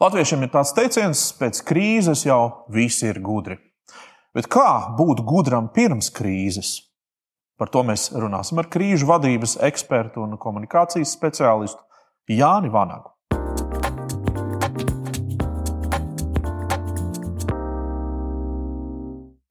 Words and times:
Latviešiem 0.00 0.46
ir 0.46 0.48
tāds 0.48 0.70
teiciens, 0.72 1.22
pēc 1.36 1.58
krīzes 1.68 2.22
jau 2.24 2.64
visi 2.72 3.04
ir 3.10 3.18
gudri. 3.20 3.58
Bet 4.32 4.46
kā 4.48 4.96
būt 4.96 5.18
gudram 5.28 5.66
pirms 5.74 6.06
krīzes? 6.16 6.70
Par 7.60 7.68
to 7.68 7.82
mēs 7.84 8.06
runāsim 8.16 8.62
ar 8.62 8.70
krīžu 8.72 9.04
vadības 9.10 9.58
ekspertu 9.68 10.22
un 10.24 10.38
komunikācijas 10.40 11.12
speciālistu 11.12 11.84
Jāni 12.32 12.72
Vanagu. 12.72 13.12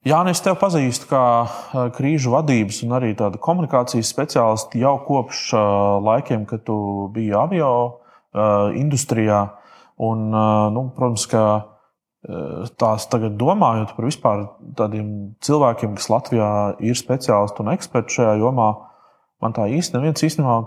Jā, 0.02 0.24
es 0.34 0.42
tevi 0.42 0.58
pazīstu 0.66 1.12
kā 1.14 1.24
krīžu 1.94 2.34
vadības 2.34 2.82
un 2.90 2.98
arī 2.98 3.14
tādu 3.22 3.38
komunikācijas 3.38 4.10
speciālistu 4.18 4.82
jau 4.82 4.98
kopš 5.06 5.46
laikiem, 6.10 6.50
kad 6.50 6.66
tu 6.66 6.82
biji 7.14 7.38
avio 7.38 7.72
industrijā. 8.74 9.46
Un, 10.00 10.30
nu, 10.76 10.84
protams, 10.96 11.26
ka 11.28 11.44
tās 12.80 13.08
tagad 13.12 13.38
domājot 13.40 13.94
par 13.96 14.08
vispār 14.08 14.44
tādiem 14.76 15.10
cilvēkiem, 15.44 15.96
kas 15.96 16.10
Latvijā 16.12 16.50
ir 16.84 17.00
speciālisti 17.00 17.64
un 17.64 17.72
eksperti 17.74 18.20
šajā 18.20 18.36
jomā, 18.42 18.70
man 19.40 19.56
tā 19.56 19.70
īsti 19.72 19.96
neviens 19.96 20.24
īstenībā 20.28 20.58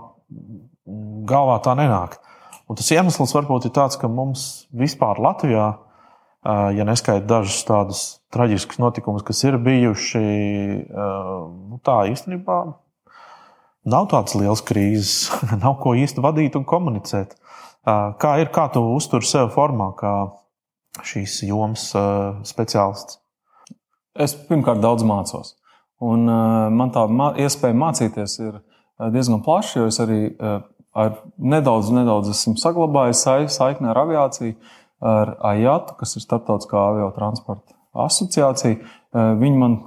galvā 1.29 1.59
tā 1.65 1.75
nenāk. 1.77 2.17
Un 2.69 2.79
tas 2.79 2.89
iemesls 2.95 3.33
varbūt 3.35 3.67
ir 3.67 3.73
tāds, 3.75 3.99
ka 3.99 4.09
mums 4.09 4.65
vispār 4.73 5.21
Latvijā, 5.21 5.67
ja 6.43 6.85
neskaita 6.87 7.25
dažus 7.27 7.61
tādus 7.67 8.01
traģiskus 8.33 8.81
notikumus, 8.81 9.23
kas 9.23 9.43
ir 9.45 9.59
bijuši, 9.61 10.23
nu, 10.89 11.79
tā 11.85 12.01
īstenībā 12.11 12.59
nav 13.93 14.07
tādas 14.11 14.35
liels 14.39 14.63
krīzes, 14.65 15.29
nav 15.63 15.77
ko 15.83 15.93
īsti 15.99 16.23
vadīt 16.23 16.57
un 16.59 16.65
komunicēt. 16.67 17.37
Kā 17.83 18.31
ir, 18.39 18.47
kā 18.55 18.69
tu 18.71 18.81
uztur 18.95 19.25
sev 19.27 19.49
formā, 19.55 19.89
kā 19.99 20.13
šīs 21.03 21.41
jomas 21.49 21.89
speciālists? 22.47 23.19
Es 24.13 24.35
pirmkārt 24.47 24.79
daudz 24.83 25.03
mācos. 25.07 25.55
Un 26.03 26.27
man 26.27 26.93
tā 26.95 27.03
iespēja 27.43 27.75
mācīties 27.75 28.37
ir 28.43 28.61
diezgan 29.11 29.41
plaša, 29.43 29.79
jo 29.79 29.89
es 29.91 29.99
arī 30.03 30.21
ar 30.93 31.15
nedaudz, 31.37 31.89
nedaudz 31.91 32.31
esmu 32.31 32.55
saglabājis 32.61 33.25
saikni 33.57 33.89
ar 33.91 33.99
aviāciju, 34.03 34.55
ar 35.03 35.35
AJAT, 35.51 35.95
kas 35.99 36.15
ir 36.15 36.23
Startautiskā 36.23 36.79
avio 36.79 37.09
transporta 37.15 37.75
asociācija. 37.93 38.79
Viņi 39.13 39.57
man 39.59 39.77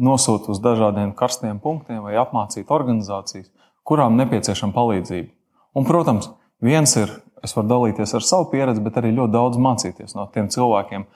nosūta 0.00 0.52
uz 0.54 0.60
dažādiem 0.64 1.12
karstiem 1.18 1.58
punktiem 1.60 2.04
vai 2.06 2.14
apmācīt 2.20 2.70
organizācijas, 2.72 3.50
kurām 3.84 4.16
nepieciešama 4.20 4.72
palīdzība. 4.76 5.28
Un, 5.74 5.84
protams, 5.88 6.30
viens 6.62 6.94
ir 6.96 7.10
es 7.44 7.54
varu 7.56 7.70
dalīties 7.70 8.14
ar 8.16 8.24
savu 8.24 8.48
pieredzi, 8.52 8.82
bet 8.84 8.98
arī 9.00 9.12
ļoti 9.16 9.34
daudz 9.34 9.60
mācīties 9.60 10.16
no 10.16 10.26
tiem 10.34 10.48
cilvēkiem, 10.52 11.06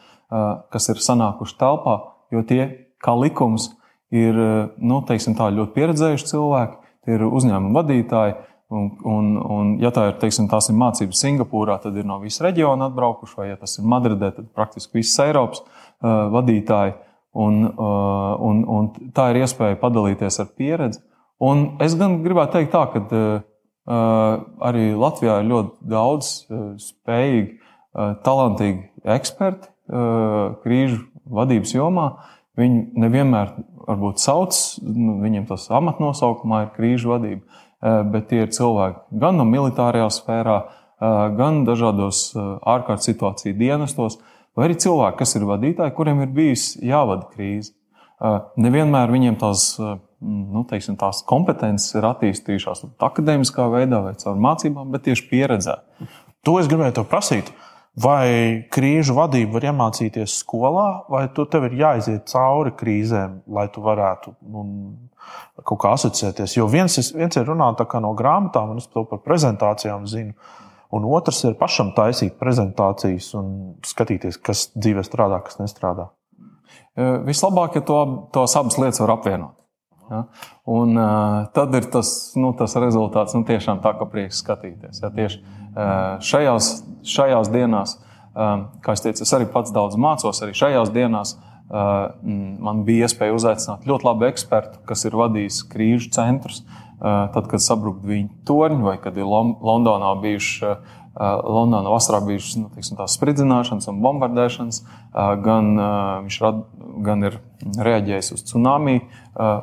kas 0.73 0.89
ir 0.93 1.01
sanākuši 1.03 1.57
telpā. 1.61 1.97
Jo 2.35 2.45
tie, 2.45 2.62
kā 3.01 3.15
likums, 3.17 3.70
ir 4.12 4.37
nu, 4.77 5.01
tā, 5.09 5.17
ļoti 5.17 5.75
pieredzējuši 5.75 6.29
cilvēki, 6.29 6.79
tie 7.05 7.17
ir 7.17 7.27
uzņēmuma 7.29 7.81
vadītāji. 7.81 8.37
Un, 8.69 8.89
un, 9.09 9.29
un, 9.41 9.69
ja 9.81 9.89
tā 9.97 10.11
ir, 10.11 10.17
teiksim, 10.20 10.45
tās 10.53 10.67
ir 10.69 10.77
mācības 10.77 11.23
Singapūrā, 11.25 11.79
tad 11.81 11.95
ir 11.97 12.05
no 12.05 12.19
visas 12.20 12.42
reģiona 12.45 12.91
atbraukuši, 12.91 13.37
vai 13.39 13.47
ja 13.48 13.57
tas 13.57 13.79
ir 13.81 13.87
Madridē, 13.89 14.29
tad 14.37 14.51
praktiski 14.53 14.98
visas 14.98 15.23
Eiropas 15.25 15.63
uh, 15.63 16.27
vadītāji. 16.35 16.92
Un, 17.39 17.63
uh, 17.65 18.35
un, 18.45 18.61
un 18.69 18.91
tā 19.17 19.31
ir 19.33 19.41
iespēja 19.41 19.79
padalīties 19.81 20.41
ar 20.42 20.51
pieredzi. 20.59 21.01
Un 21.45 21.79
es 21.85 21.95
gan 21.97 22.19
gribētu 22.25 22.59
teikt, 22.59 22.75
tā, 22.75 22.85
ka 22.92 23.03
uh, 23.07 23.41
arī 23.89 24.92
Latvijā 24.98 25.39
ir 25.41 25.48
ļoti 25.48 25.89
daudz 25.89 26.31
eh, 26.50 26.64
spējīgi, 26.83 27.53
eh, 27.56 28.14
talantīgi 28.25 29.08
eksperti 29.17 29.75
krīžu 29.89 30.98
vadības 31.33 31.70
jomā. 31.72 32.03
Viņi 32.61 32.83
nevienmēr 33.00 33.55
varbūt 33.86 34.20
sauc, 34.20 34.58
nu, 34.84 35.14
viņiem 35.22 35.47
tas 35.48 35.64
amatnosaukumā 35.72 36.58
ir 36.67 36.74
krīžu 36.74 37.14
vadība, 37.14 37.63
bet 38.13 38.27
tie 38.29 38.42
ir 38.45 38.52
cilvēki 38.52 39.17
gan 39.23 39.40
no 39.40 39.46
militārajā 39.48 40.11
sfērā, 40.13 40.58
gan 41.39 41.63
dažādos 41.64 42.34
ārkārtas 42.36 43.08
situāciju 43.08 43.57
dienestos, 43.57 44.18
vai 44.52 44.68
arī 44.68 44.77
cilvēki, 44.84 45.20
kas 45.23 45.33
ir 45.40 45.48
vadītāji, 45.48 45.96
kuriem 45.96 46.20
ir 46.27 46.36
bijis 46.36 46.74
jāvada 46.84 47.30
krīze. 47.33 47.73
Nevienmēr 48.61 49.14
viņiem 49.14 49.40
tās 49.40 49.70
nu, 50.24 50.64
teiksim, 50.68 50.96
tās 50.98 51.23
kompetences 51.29 51.95
ir 51.98 52.06
attīstījušās 52.08 52.84
akadēmiskā 53.08 53.68
veidā 53.73 54.02
vai 54.05 54.14
caur 54.18 54.39
mācībām, 54.42 54.90
bet 54.95 55.06
tieši 55.06 55.27
pieredzē. 55.30 55.79
To 56.46 56.58
es 56.61 56.70
gribēju 56.70 57.06
prasīt. 57.08 57.52
Vai 57.98 58.62
krīžu 58.70 59.17
vadību 59.17 59.57
var 59.57 59.64
iemācīties 59.73 60.36
skolā, 60.45 60.86
vai 61.11 61.24
tu 61.34 61.42
tev 61.51 61.64
ir 61.67 61.80
jāiziet 61.80 62.28
cauri 62.30 62.70
krīzēm, 62.78 63.40
lai 63.51 63.64
tu 63.74 63.83
varētu 63.83 64.36
nu, 64.52 64.62
kaut 65.67 65.80
kā 65.83 65.96
asociēties? 65.96 66.55
Jo 66.61 66.68
viens, 66.70 66.95
viens 67.17 67.40
ir 67.40 67.48
runāt 67.48 67.83
no 67.98 68.12
grāmatām, 68.14 68.70
un 68.70 68.78
es 68.78 68.86
to 68.92 69.02
par 69.08 69.24
prezentācijām 69.24 70.07
zinu. 70.07 70.36
Un 70.95 71.05
otrs 71.11 71.42
ir 71.45 71.58
pašam 71.58 71.90
taisīt 71.96 72.39
prezentācijas 72.39 73.33
un 73.36 73.51
skatīties, 73.84 74.39
kas 74.40 74.68
dzīvē 74.78 75.02
strādā, 75.05 75.42
kas 75.45 75.58
nestrādā. 75.58 76.08
Vislabāk, 77.27 77.80
ja 77.80 77.83
to, 77.84 77.98
tos 78.33 78.55
abas 78.57 78.78
lietas 78.78 79.02
var 79.02 79.18
apvienot. 79.18 79.58
Ja? 80.11 80.23
Un, 80.69 80.96
uh, 80.96 81.46
tad 81.55 81.74
ir 81.77 81.89
tas, 81.92 82.11
nu, 82.39 82.52
tas 82.58 82.77
rezultāts 82.80 83.36
nu, 83.36 83.45
tiešām 83.48 83.83
tā, 83.85 83.95
ka 83.98 84.08
prieks 84.08 84.42
skatīties. 84.42 85.02
Ja? 85.02 85.13
Tieši 85.14 85.41
uh, 85.41 86.17
šajās, 86.24 86.70
šajās 87.17 87.52
dienās, 87.52 87.98
uh, 88.33 88.69
kā 88.85 88.96
es 88.96 89.05
teicu, 89.05 89.24
es 89.27 89.36
arī 89.36 89.48
pats 89.52 89.74
daudz 89.74 89.98
mācos, 90.01 90.42
arī 90.45 90.57
šajās 90.57 90.92
dienās 90.95 91.36
uh, 91.36 92.11
man 92.64 92.85
bija 92.89 93.08
iespēja 93.08 93.36
uzaicināt 93.36 93.89
ļoti 93.89 94.08
labu 94.08 94.29
ekspertu, 94.30 94.83
kas 94.89 95.05
ir 95.08 95.19
vadījis 95.19 95.64
krīžu 95.73 96.13
centrus. 96.17 96.64
Uh, 96.98 97.29
tad, 97.30 97.45
kad 97.46 97.63
sabruka 97.63 98.02
viņa 98.11 98.40
torņi, 98.48 98.80
vai 98.83 98.96
kad 98.98 99.14
ir 99.14 99.29
Londonā 99.29 100.17
bijuši 100.19 100.64
uh, 100.67 100.96
Londonā 101.18 101.90
vasarā 101.90 102.20
bijušas 102.23 102.56
nu, 102.61 102.68
teiksim, 102.74 102.98
spridzināšanas 103.11 103.89
un 103.90 104.01
bombardēšanas, 104.05 104.80
gan, 105.45 105.70
viņš 106.27 106.40
rad, 106.45 106.61
gan 107.06 107.27
ir 107.27 107.39
reaģējis 107.74 108.33
uz 108.36 108.45
tsunami 108.46 109.01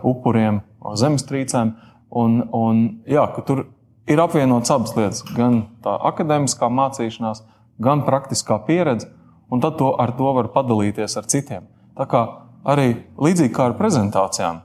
upuriem, 0.04 0.62
zemestrīcēm. 0.84 1.76
Un, 2.16 2.38
un, 2.56 2.82
jā, 3.10 3.24
tur 3.48 3.66
ir 4.08 4.22
apvienotas 4.22 4.72
abas 4.76 4.94
lietas, 4.96 5.24
gan 5.36 5.64
tā 5.84 5.96
akadēmiskā 6.12 6.70
mācīšanās, 6.72 7.42
gan 7.82 8.04
praktiskā 8.08 8.60
pieredze, 8.68 9.10
un 9.52 9.64
tad 9.64 9.80
to, 9.80 9.94
ar 10.00 10.14
to 10.16 10.36
var 10.36 10.52
padalīties 10.54 11.18
ar 11.20 11.28
citiem. 11.32 11.66
Tā 11.96 12.08
kā 12.12 12.22
arī 12.68 12.92
līdzīgi 13.22 13.54
kā 13.56 13.70
ar 13.72 13.78
prezentācijām 13.80 14.62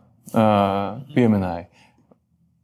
pieminēja, 1.14 1.66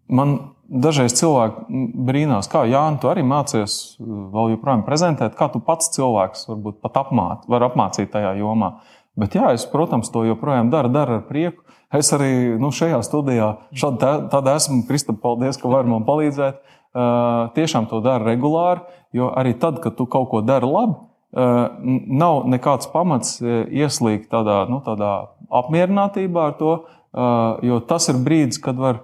man 0.06 0.36
Dažreiz 0.66 1.14
cilvēki 1.14 1.82
brīnās, 2.08 2.48
kā 2.50 2.64
Jānis, 2.66 2.98
tu 3.02 3.10
arī 3.10 3.22
mācies 3.22 3.96
vēl 4.00 4.56
joprojām 4.56 4.82
prezentēt, 4.86 5.36
kā 5.38 5.46
tu 5.52 5.60
pats 5.62 5.92
cilvēks 5.94 6.48
varbūt 6.48 6.80
pat 6.82 6.98
apmāt, 7.04 7.44
var 7.50 7.68
apmācīt 7.68 8.10
tajā 8.10 8.32
jomā. 8.40 8.72
Bet 9.16 9.36
jā, 9.38 9.52
es, 9.54 9.64
protams, 9.70 10.10
to 10.12 10.24
joprojām 10.26 10.72
daru, 10.72 10.90
daru 10.92 11.20
ar 11.20 11.22
prieku. 11.28 11.62
Es 11.94 12.10
arī 12.12 12.58
nu, 12.58 12.72
šajā 12.74 12.98
studijā 13.06 13.52
šādi 13.78 14.52
esmu. 14.52 14.82
Kristap, 14.88 15.22
paldies, 15.22 15.56
ka 15.60 15.70
vari 15.70 15.92
man 15.92 16.04
palīdzēt. 16.08 16.58
Uh, 16.96 17.52
tiešām 17.52 17.86
to 17.90 18.00
daru 18.00 18.24
regulāri, 18.24 18.80
jo 19.12 19.28
arī 19.36 19.52
tad, 19.60 19.82
kad 19.84 19.98
tu 19.98 20.06
kaut 20.08 20.30
ko 20.30 20.40
dari 20.40 20.64
labi, 20.64 20.94
uh, 20.96 21.66
nav 22.08 22.46
nekāds 22.48 22.88
pamats 22.88 23.34
ieslīgt 23.44 24.30
tādā, 24.32 24.62
nu, 24.72 24.80
tādā 24.84 25.10
apmierinātībā 25.52 26.46
ar 26.48 26.56
to, 26.56 26.72
uh, 26.80 27.60
jo 27.60 27.82
tas 27.84 28.08
ir 28.08 28.16
brīdis, 28.24 28.62
kad 28.64 28.80
var 28.80 29.02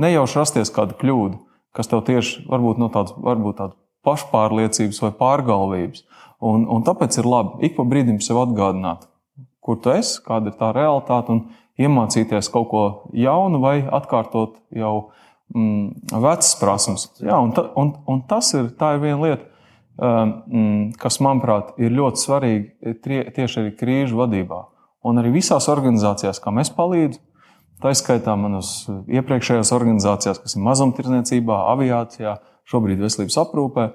nejauši 0.00 0.40
rasties 0.40 0.72
kāda 0.74 0.96
kļūda, 1.00 1.38
kas 1.76 1.90
tev 1.90 2.02
tieši 2.06 2.46
varbūt 2.50 2.80
no 2.82 2.90
tādas, 2.92 3.14
varbūt 3.16 3.60
tādas 3.60 3.78
pašpārliecības 4.06 5.00
vai 5.04 5.12
pārgalvības. 5.18 6.04
Un, 6.40 6.64
un 6.72 6.84
tāpēc 6.86 7.18
ir 7.20 7.28
labi 7.28 7.68
ik 7.68 7.76
pa 7.76 7.84
brīdim 7.88 8.20
sev 8.24 8.40
atgādināt, 8.40 9.04
kur 9.60 9.76
tu 9.82 9.92
esi, 9.92 10.22
kāda 10.24 10.48
ir 10.48 10.56
tā 10.56 10.70
realitāte, 10.72 11.36
un 11.36 11.42
iemācīties 11.80 12.48
kaut 12.52 12.68
ko 12.70 12.84
jaunu 13.16 13.60
vai 13.60 13.76
atkārtot 13.84 14.56
jau 14.76 14.94
mm, 15.54 16.16
vecas 16.16 16.54
prasmes. 16.60 17.06
Jā, 17.20 17.36
un, 17.36 17.52
ta, 17.56 17.68
un, 17.80 17.94
un 18.08 18.24
tas 18.28 18.52
ir, 18.56 18.72
ir 18.72 19.02
viena 19.04 19.20
lieta, 19.20 19.46
um, 20.00 20.90
kas, 21.00 21.20
manuprāt, 21.24 21.74
ir 21.80 21.92
ļoti 21.96 22.24
svarīga 22.24 22.96
tie, 23.04 23.22
tieši 23.36 23.64
arī 23.64 23.74
krīžu 23.76 24.20
vadībā. 24.20 24.64
Un 25.08 25.20
arī 25.20 25.32
visās 25.38 25.68
organizācijās, 25.72 26.40
kā 26.42 26.52
mēs 26.52 26.72
palīdzam, 26.76 27.22
Tā 27.80 27.94
izskaitā 27.94 28.34
manas 28.36 28.84
iepriekšējās 29.08 29.72
organizācijās, 29.72 30.40
kas 30.42 30.56
ir 30.56 30.64
mazumtirdzniecībā, 30.66 31.60
aviācijā, 31.72 32.36
šobrīd 32.68 33.00
veselības 33.00 33.38
aprūpē. 33.40 33.86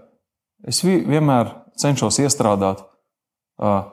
Es 0.65 0.81
vienmēr 0.85 1.51
cenšos 1.77 2.17
iestrādāt 2.23 2.81
uh, 2.81 3.83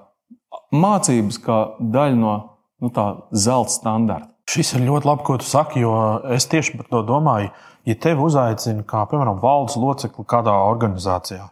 mācības 0.73 1.41
kā 1.45 1.59
daļu 1.79 2.21
no 2.21 2.37
nu, 2.83 2.91
tā 2.95 3.07
zelta 3.37 3.75
standarta. 3.75 4.29
Šis 4.53 4.75
ir 4.75 4.87
ļoti 4.89 5.07
labi, 5.07 5.25
ko 5.27 5.37
tu 5.39 5.47
saki, 5.47 5.83
jo 5.85 5.93
es 6.35 6.49
tieši 6.51 6.75
par 6.81 6.89
to 6.91 7.03
domāju. 7.07 7.53
Ja 7.87 7.95
tevi 7.99 8.23
uzaicina 8.23 8.85
kā, 8.87 9.05
piemēram, 9.11 9.41
valdes 9.43 9.77
locekli 9.79 10.25
kādā 10.29 10.55
organizācijā, 10.67 11.49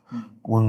un, 0.54 0.66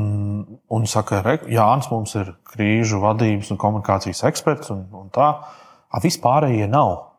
un 0.70 0.88
saka, 0.90 1.22
ka 1.26 1.36
Jānis 1.50 1.90
mums 1.92 2.16
ir 2.18 2.34
krīžu 2.50 3.02
vadības 3.02 3.52
un 3.54 3.60
komunikācijas 3.62 4.24
eksperts, 4.30 4.72
un, 4.74 4.86
un 4.98 5.10
tā, 5.14 5.32
a 5.92 6.02
vispārējie 6.02 6.70
nav. 6.72 7.11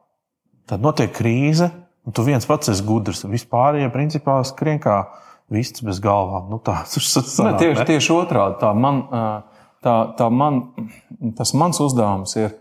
Tad 0.71 0.85
notiek 0.85 1.11
krīze, 1.15 1.71
un 2.07 2.15
tu 2.17 2.25
viens 2.27 2.47
pats 2.47 2.71
esi 2.73 2.85
gudrs. 2.87 3.25
Vispārējie 3.29 3.91
principā 3.95 4.39
skrien 4.47 4.81
kā 4.83 5.05
vists 5.53 5.85
bez 5.85 6.01
galvām. 6.03 6.51
Nu, 6.53 6.61
tā, 6.63 6.83
sanāk, 6.89 7.57
ne, 7.57 7.59
tieši, 7.63 7.89
tieši 7.89 8.15
otrādi. 8.15 8.59
Tā 8.63 8.71
man, 8.77 9.03
tā, 9.85 9.97
tā 10.19 10.29
man, 10.33 10.63
tas 11.39 11.53
mans 11.59 11.83
uzdevums 11.83 12.37
ir 12.41 12.55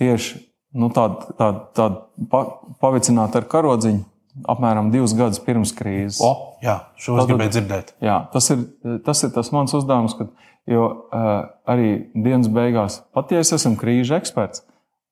tieši 0.00 0.40
nu, 0.78 0.90
tādu 0.94 1.34
tā, 1.38 1.50
tā, 1.74 1.88
pa, 2.30 2.44
pavicināt 2.82 3.36
ar 3.36 3.46
karodziņu 3.50 4.06
apmēram 4.50 4.92
divus 4.94 5.14
gadus 5.18 5.42
pirms 5.42 5.72
krīzes. 5.76 6.20
O, 6.24 6.56
jā, 6.64 6.78
šo 7.00 7.18
es 7.18 7.28
gribēju 7.28 7.54
dzirdēt. 7.56 7.94
Jā, 8.04 8.22
tas 8.32 8.46
ir, 8.54 8.62
tas 9.06 9.24
ir 9.26 9.32
tas 9.34 9.50
mans 9.54 9.74
uzdevums, 9.76 10.14
kad, 10.18 10.30
jo 10.70 10.86
uh, 10.86 11.30
arī 11.70 11.90
dienas 12.14 12.50
beigās, 12.52 13.00
pat 13.16 13.34
ja 13.34 13.42
es 13.42 13.52
esmu 13.56 13.74
krīžu 13.80 14.16
eksperts, 14.20 14.62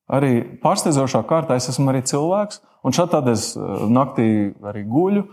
arī 0.09 0.33
pārsteidzošā 0.63 1.21
kārtā 1.29 1.57
es 1.59 1.69
esmu 1.71 1.91
arī 1.91 2.03
cilvēks. 2.09 2.63
Un 2.87 2.95
šādi 2.95 3.11
tad 3.11 3.27
es 3.27 3.51
naktī 3.91 4.29
arī 4.63 4.85
guļu, 4.87 5.25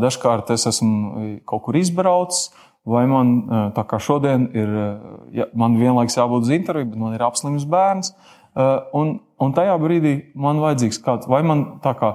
dažkārt 0.00 0.52
es 0.54 0.64
esmu 0.70 1.40
kaut 1.48 1.66
kur 1.66 1.76
izbraucis, 1.76 2.48
vai 2.88 3.04
man, 3.10 3.34
tā 3.76 3.84
kā 3.88 4.00
šodien 4.00 4.46
ir, 4.56 4.70
ja, 5.36 5.50
man 5.52 5.76
vienlaikus 5.76 6.16
jābūt 6.16 6.48
uz 6.48 6.54
interviju, 6.56 6.88
bet 6.94 7.02
man 7.02 7.18
ir 7.18 7.26
apslims 7.26 7.66
bērns. 7.68 8.14
Un, 8.96 9.18
un 9.20 9.52
tajā 9.54 9.76
brīdī 9.82 10.14
man 10.34 10.62
vajadzīgs 10.64 11.02
kāds, 11.04 11.28
vai 11.30 11.42
man 11.46 11.66
tā 11.84 11.92
kā 12.00 12.14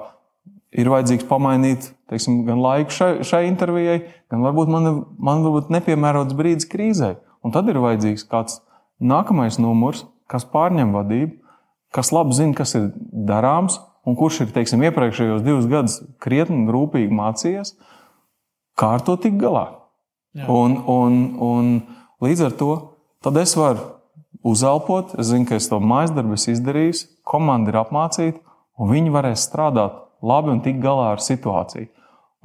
ir 0.75 0.89
vajadzīgs 0.91 1.29
pamainīt 1.29 1.91
teiksim, 2.09 2.41
gan 2.47 2.59
laiku 2.61 2.93
šai, 2.93 3.11
šai 3.25 3.45
intervijai, 3.49 4.01
gan 4.33 4.43
varbūt 4.45 4.71
man, 4.71 4.89
man 5.21 5.45
varbūt 5.45 5.71
nepiemērots 5.73 6.35
brīdis 6.37 6.69
krīzē. 6.71 7.15
Un 7.45 7.53
tad 7.55 7.69
ir 7.69 7.79
vajadzīgs 7.81 8.25
kāds 8.29 8.59
nākamais 8.97 9.59
numurs, 9.61 10.05
kas 10.29 10.47
pārņem 10.49 10.93
vadību, 10.95 11.35
kas 11.95 12.11
labi 12.11 12.35
zina, 12.35 12.55
kas 12.57 12.75
ir 12.77 12.89
darāms, 13.27 13.79
un 14.05 14.17
kurš 14.19 14.43
ir 14.43 14.53
teiksim, 14.55 14.83
iepriekšējos 14.85 15.43
divus 15.45 15.67
gadus 15.71 15.97
krietni 16.21 16.67
rūpīgi 16.71 17.13
mācījies, 17.15 17.73
kā 18.77 18.95
ar 18.97 19.05
to 19.07 19.15
tikt 19.21 19.39
galā. 19.41 19.69
Un, 20.51 20.75
un, 20.91 21.19
un 21.39 21.69
līdz 22.23 22.49
ar 22.49 22.55
to 22.59 22.73
es 23.39 23.55
varu 23.55 23.85
uzelpot, 24.45 25.15
es 25.19 25.31
zinu, 25.31 25.47
ka 25.47 25.57
es 25.57 25.69
to 25.71 25.79
mājas 25.79 26.13
darbu 26.13 26.35
izdarīju, 26.37 27.05
komanda 27.25 27.71
ir 27.71 27.79
apmācīta, 27.81 28.41
un 28.77 28.91
viņi 28.91 29.13
varēs 29.15 29.47
strādāt 29.47 29.95
labi 30.25 30.51
un 30.53 30.61
tikt 30.65 30.83
galā 30.83 31.13
ar 31.15 31.23
situāciju. 31.23 31.87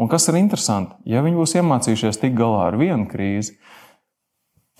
Un 0.01 0.09
kas 0.09 0.31
ir 0.31 0.39
interesanti, 0.41 0.95
ja 1.05 1.21
viņi 1.21 1.37
būs 1.37 1.59
iemācījušies 1.61 2.23
tikt 2.23 2.39
galā 2.39 2.71
ar 2.71 2.79
vienu 2.81 3.05
krīzi, 3.11 3.59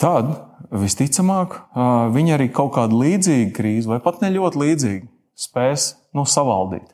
tad 0.01 0.33
visticamāk 0.71 1.57
viņi 2.15 2.37
arī 2.37 2.49
kaut 2.55 2.75
kādu 2.77 3.01
līdzīgu 3.03 3.53
krīzi, 3.57 3.91
vai 3.91 4.01
pat 4.05 4.23
ne 4.25 4.33
ļoti 4.35 4.63
līdzīgu, 4.65 5.09
spēs 5.39 5.93
nu, 6.17 6.27
savaldīt. 6.29 6.89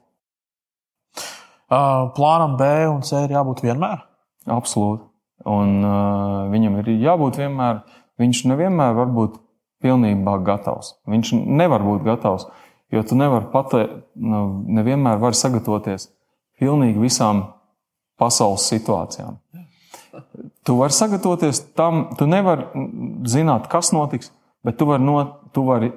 Plānam 1.67 2.55
B 2.59 2.69
un 2.91 3.03
C 3.07 3.25
ir 3.25 3.35
jābūt 3.35 3.65
vienmēr? 3.67 4.05
Absolūti. 4.47 5.09
Un 5.47 5.83
uh, 5.85 6.47
viņam 6.51 6.79
ir 6.81 6.93
jābūt 7.03 7.41
vienmēr, 7.43 7.83
viņš 8.23 8.45
nevienmēr 8.51 8.95
var 8.97 9.11
būt 9.15 9.41
pilnībā 9.85 10.39
gatavs. 10.47 10.95
Viņš 11.11 11.35
nevar 11.45 11.85
būt 11.85 12.07
gatavs. 12.07 12.47
Jo 12.95 13.03
tu 13.03 13.19
nevari 13.19 13.51
pateikt, 13.53 13.99
nu, 14.15 14.63
nevienmēr 14.79 15.19
vari 15.23 15.37
sagatavoties 15.37 16.09
pilnīgi 16.61 17.03
visām 17.03 17.43
pasaules 18.17 18.69
situācijām. 18.71 19.41
Tu 20.67 20.75
vari 20.75 20.95
sagatavoties 20.95 21.61
tam, 21.79 22.09
tu 22.19 22.27
nevari 22.27 22.67
zināt, 23.31 23.69
kas 23.71 23.93
notiks, 23.95 24.33
bet 24.67 24.79
tu 24.81 24.89
vari, 24.89 25.05
no, 25.07 25.21
tu 25.55 25.63
vari 25.67 25.93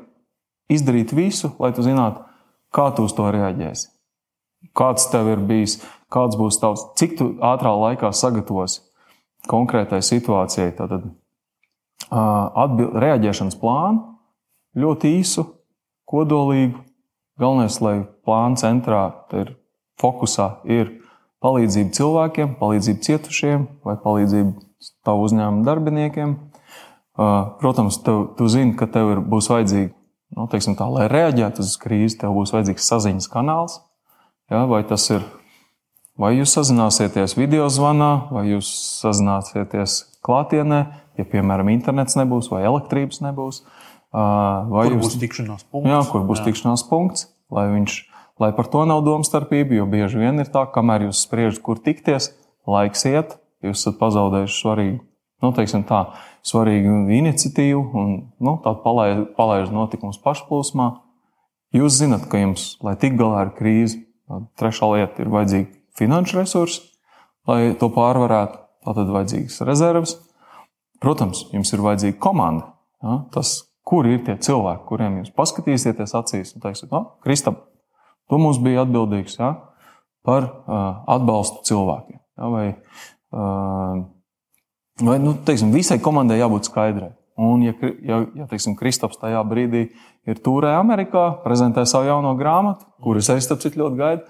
izdarīt 0.69 1.13
visu, 1.17 1.55
lai 1.57 1.71
tu 1.73 1.85
zinātu, 1.85 2.21
kā 2.75 2.91
tu 2.93 3.07
uz 3.09 3.15
to 3.17 3.25
reaģēsi. 3.33 3.89
Kāds 4.77 5.07
tev 5.09 5.31
ir 5.31 5.41
bijis, 5.49 5.79
kāds 6.13 6.37
būs 6.37 6.59
tavs, 6.61 6.83
cik 6.99 7.17
tu 7.17 7.31
ātrā 7.41 7.71
laikā 7.79 8.11
sagatavosi 8.13 8.83
konkrētai 9.49 10.01
situācijai. 10.05 10.75
Tad 10.77 10.93
atbild, 12.09 12.97
reaģēšanas 13.01 13.57
plānu 13.59 14.03
ļoti 14.77 15.15
īsu, 15.19 15.45
kodolīgu. 16.09 16.85
Galvenais, 17.39 17.77
lai 17.79 17.95
plāna 18.27 18.59
centrā 18.59 19.03
ir 19.39 19.53
fokusā 20.01 20.59
ir 20.67 20.91
palīdzība 21.43 21.95
cilvēkiem, 21.95 22.55
palīdzība 22.59 23.05
cietušiem 23.05 23.65
vai 23.87 23.95
palīdzība 24.03 24.91
tavu 25.07 25.25
uzņēmumu 25.27 25.65
darbiniekiem. 25.67 26.35
Protams, 27.59 27.99
tev, 28.05 28.29
tu 28.37 28.47
zini, 28.51 28.75
ka 28.79 28.87
tev 28.91 29.13
ir, 29.15 29.23
būs 29.23 29.49
vajadzīga, 29.51 29.91
nu, 30.37 30.47
teiksim, 30.51 30.77
tā, 30.79 30.87
lai 30.87 31.09
reaģētu 31.11 31.65
uz 31.65 31.75
krīzi, 31.81 32.21
tev 32.21 32.37
būs 32.37 32.53
vajadzīgs 32.55 32.87
saziņas 32.93 33.27
kanāls. 33.31 33.81
Ja, 34.49 34.63
vai 34.69 34.81
tas 34.87 35.03
ir, 35.11 35.25
vai 36.19 36.31
jūs 36.37 36.55
sazināsieties 36.55 37.35
video 37.37 37.67
zvanā, 37.71 38.29
vai 38.31 38.45
jūs 38.53 38.71
sazināsieties 39.01 39.99
klātienē, 40.25 40.79
ja, 41.19 41.27
piemēram, 41.27 41.73
internets 41.75 42.15
nebūs 42.19 42.47
vai 42.53 42.63
elektrības 42.69 43.19
nebūs. 43.25 43.63
Uh, 43.63 43.89
Vai 44.09 44.87
kur 44.87 44.95
jums, 44.95 45.05
būs 45.05 45.19
tikšanās 45.21 45.65
punkts? 45.69 45.89
Jā, 45.91 45.99
kur 46.09 46.23
būs 46.25 46.39
jā. 46.41 46.47
tikšanās 46.49 46.83
punkts, 46.89 47.27
lai, 47.53 47.67
viņš, 47.75 47.97
lai 48.39 48.51
par 48.55 48.69
to 48.71 48.85
nav 48.87 49.03
domstarpība. 49.05 49.77
Jo 49.79 49.87
bieži 49.89 50.21
vien 50.21 50.41
ir 50.41 50.49
tā, 50.51 50.65
kamēr 50.73 51.09
jūs 51.09 51.25
spriežat, 51.25 51.61
kur 51.65 51.81
tikties, 51.83 52.31
laiks 52.69 53.05
iet, 53.09 53.37
jūs 53.65 53.81
esat 53.81 53.99
pazaudējuši 53.99 54.59
svarīgu, 54.61 54.99
nu, 55.43 55.51
teiksim 55.55 55.83
tā, 55.89 56.05
svarīgu 56.47 57.09
iniciatīvu 57.19 57.83
un 57.99 58.15
nu, 58.39 58.55
tādu 58.63 58.83
palaiž, 58.85 59.23
palaiž 59.37 59.73
notikumus 59.75 60.21
pašplūsmā. 60.23 60.91
Jūs 61.75 61.99
zinat, 61.99 62.25
ka 62.31 62.41
jums, 62.41 62.71
lai 62.81 62.95
tik 62.97 63.19
galā 63.19 63.43
ar 63.45 63.53
krīzi, 63.57 64.01
trešā 64.57 64.89
lieta 64.95 65.21
ir 65.21 65.29
vajadzīga 65.33 65.69
finanšu 65.99 66.39
resursi, 66.39 66.81
lai 67.49 67.75
to 67.77 67.91
pārvarētu. 67.93 68.65
Tātad 68.87 69.09
vajadzīgas 69.11 69.59
rezerves. 69.67 70.13
Protams, 71.03 71.43
jums 71.51 71.73
ir 71.75 71.81
vajadzīga 71.83 72.15
komanda. 72.23 72.69
Ja? 73.03 73.17
Tas, 73.35 73.51
kur 73.85 74.07
ir 74.07 74.21
tie 74.25 74.37
cilvēki, 74.39 74.85
kuriem 74.87 75.19
jūs 75.19 75.33
paskatīsieties 75.35 76.15
acīs 76.15 76.55
un 76.55 76.63
teiksiet, 76.63 76.89
no, 76.93 77.19
Kristap, 77.25 77.59
tu 78.29 78.39
mums 78.41 78.61
bija 78.63 78.85
atbildīgs 78.85 79.39
ja, 79.39 79.55
par 80.25 80.45
uh, 80.45 81.03
atbalstu 81.09 81.65
cilvēkiem. 81.71 82.21
Ja, 82.39 82.53
vai 82.53 82.65
uh, 82.71 84.07
vai 85.01 85.19
nu, 85.19 85.33
teiksim, 85.45 85.71
visai 85.75 85.99
komandai 86.03 86.39
jābūt 86.39 86.69
skaidrai. 86.69 87.13
Un, 87.39 87.61
ja, 87.63 87.71
ja, 88.03 88.23
ja 88.35 88.45
teiksim, 88.51 88.75
Kristaps 88.75 89.19
tajā 89.21 89.39
brīdī 89.47 89.85
ir 90.27 90.41
tūrē 90.43 90.73
Amerikā, 90.75 91.39
prezentē 91.45 91.85
savu 91.87 92.09
jauno 92.09 92.33
grāmatu, 92.39 92.83
kuras 93.03 93.29
es 93.31 93.47
tam 93.47 93.61
citu 93.63 93.79
ļoti 93.79 93.99
gaidu, 93.99 94.25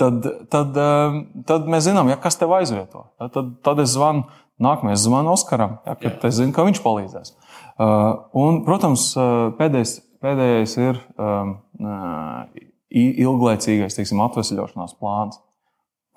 tad, 0.00 0.26
tad, 0.50 0.80
tad 1.46 1.70
mēs 1.70 1.86
zinām, 1.86 2.10
ja, 2.10 2.18
kas 2.18 2.40
tev 2.40 2.56
aizvieto. 2.58 3.04
Tad, 3.22 3.54
tad 3.62 3.84
es 3.84 3.94
zvanu, 3.94 4.26
nākamais 4.58 5.04
zvanu 5.04 5.36
Oskaram, 5.36 5.78
ja, 5.86 5.94
kad 6.00 6.26
es 6.26 6.40
zinu, 6.40 6.50
ka 6.56 6.66
viņš 6.66 6.82
palīdzēs. 6.82 7.32
Un, 7.78 8.60
protams, 8.66 9.12
pēdējais, 9.60 10.00
pēdējais 10.22 10.76
ir 10.80 11.00
um, 11.20 11.56
uh, 11.80 12.44
ilglaicīgais 12.96 13.98
teiksim, 13.98 14.22
atvesļošanās 14.24 14.96
plāns. 15.00 15.40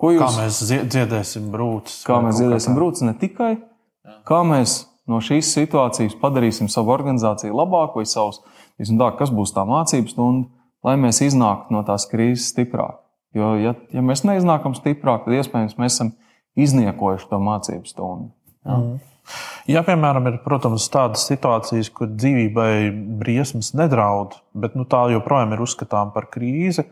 Ko 0.00 0.14
jūs, 0.14 0.22
kā 0.22 0.30
mēs 0.38 0.60
dziedēsim 0.92 1.50
brūces? 1.52 2.00
Kā 2.08 2.20
mēs 2.24 2.38
dziedēsim 2.40 2.76
brūces 2.78 3.04
ne 3.04 3.12
tikai, 3.20 3.50
kā 4.28 4.40
mēs 4.48 4.78
no 5.10 5.18
šīs 5.24 5.50
situācijas 5.56 6.16
padarīsim 6.20 6.70
savu 6.72 6.94
organizāciju 6.94 7.56
labāku 7.56 8.00
vai 8.00 8.08
savus, 8.08 8.40
tā, 8.78 9.10
kas 9.18 9.32
būs 9.34 9.52
tā 9.56 9.66
mācības 9.68 10.14
stunda, 10.14 10.48
lai 10.86 10.96
mēs 11.00 11.20
iznāktu 11.26 11.74
no 11.74 11.84
tās 11.84 12.06
krīzes 12.08 12.48
stiprāk. 12.54 13.02
Jo, 13.36 13.52
ja, 13.60 13.74
ja 13.94 14.02
mēs 14.02 14.24
neiznākam 14.26 14.74
stiprāk, 14.74 15.26
tad 15.26 15.36
iespējams 15.36 15.76
mēs 15.78 15.94
esam 15.94 16.14
izniekojuši 16.58 17.28
to 17.30 17.38
mācību 17.44 17.86
stundu. 17.86 18.32
Ja? 18.64 18.78
Mm. 18.78 18.96
Ja, 19.70 19.84
piemēram, 19.86 20.26
ir 20.30 20.38
protams, 20.44 20.88
tādas 20.92 21.26
situācijas, 21.28 21.90
kur 21.94 22.10
dzīvībai 22.10 22.90
briesmas 23.20 23.72
nedraud, 23.78 24.38
bet 24.56 24.76
nu, 24.78 24.86
tā 24.88 25.04
joprojām 25.12 25.54
ir 25.54 25.64
uzskatāms 25.64 26.14
par 26.16 26.26
krīzi, 26.32 26.86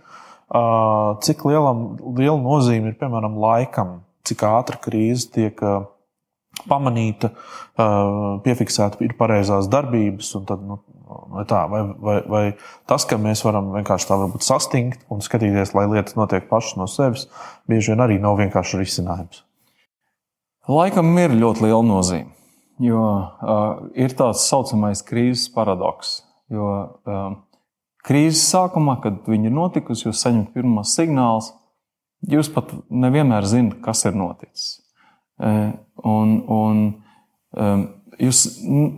cik 1.26 1.47
liela, 1.49 1.73
liela 2.16 2.38
nozīme 2.40 2.92
ir 2.92 2.99
piemēram 3.00 3.38
laikam, 3.40 3.99
cik 4.28 4.45
ātri 4.49 4.80
krīze 4.85 5.33
tiek 5.35 5.64
pamanīta, 6.68 7.33
piefiksēta, 8.45 9.02
ir 9.04 9.14
pareizās 9.18 9.68
darbības. 9.71 10.33
Tad, 10.49 10.62
nu, 10.64 10.80
vai, 11.35 11.45
tā, 11.49 11.64
vai, 11.71 11.83
vai, 12.09 12.16
vai 12.28 12.45
tas, 12.90 13.07
ka 13.09 13.21
mēs 13.21 13.45
varam 13.47 13.73
vienkārši 13.76 14.11
tā 14.11 14.21
sastingt 14.45 15.04
un 15.12 15.23
skatīties, 15.25 15.75
lai 15.76 15.88
lietas 15.90 16.18
notiek 16.18 16.49
pašas 16.50 16.78
no 16.80 16.88
sevis, 16.90 17.28
bieži 17.71 17.95
vien 17.95 18.07
arī 18.07 18.18
nav 18.23 18.40
vienkārši 18.40 18.83
risinājums. 18.83 19.45
Laikam 20.68 21.14
ir 21.16 21.32
ļoti 21.32 21.64
liela 21.64 21.84
nozīme, 21.87 22.32
jo 22.84 23.02
uh, 23.02 23.84
ir 23.96 24.12
tāds 24.16 24.44
saucamais 24.50 25.00
krīzes 25.06 25.48
paradoks. 25.54 26.18
Jo 26.52 26.68
uh, 27.08 27.30
krīzes 28.04 28.44
sākumā, 28.52 28.98
kad 29.04 29.25
viņi 29.28 29.48
ir 29.48 29.56
notikusi, 29.56 30.06
jūs 30.08 30.20
saņemat 30.25 30.52
pirmos 30.56 30.92
signālus, 30.96 31.52
jūs 32.28 32.52
pat 32.52 32.75
nevienmēr 32.88 33.48
zinat, 33.48 33.78
kas 33.84 34.04
ir 34.08 34.18
noticis. 34.18 34.75
Uh, 35.38 35.72
un, 36.04 36.40
un 36.52 36.82
Jūs, 38.18 38.40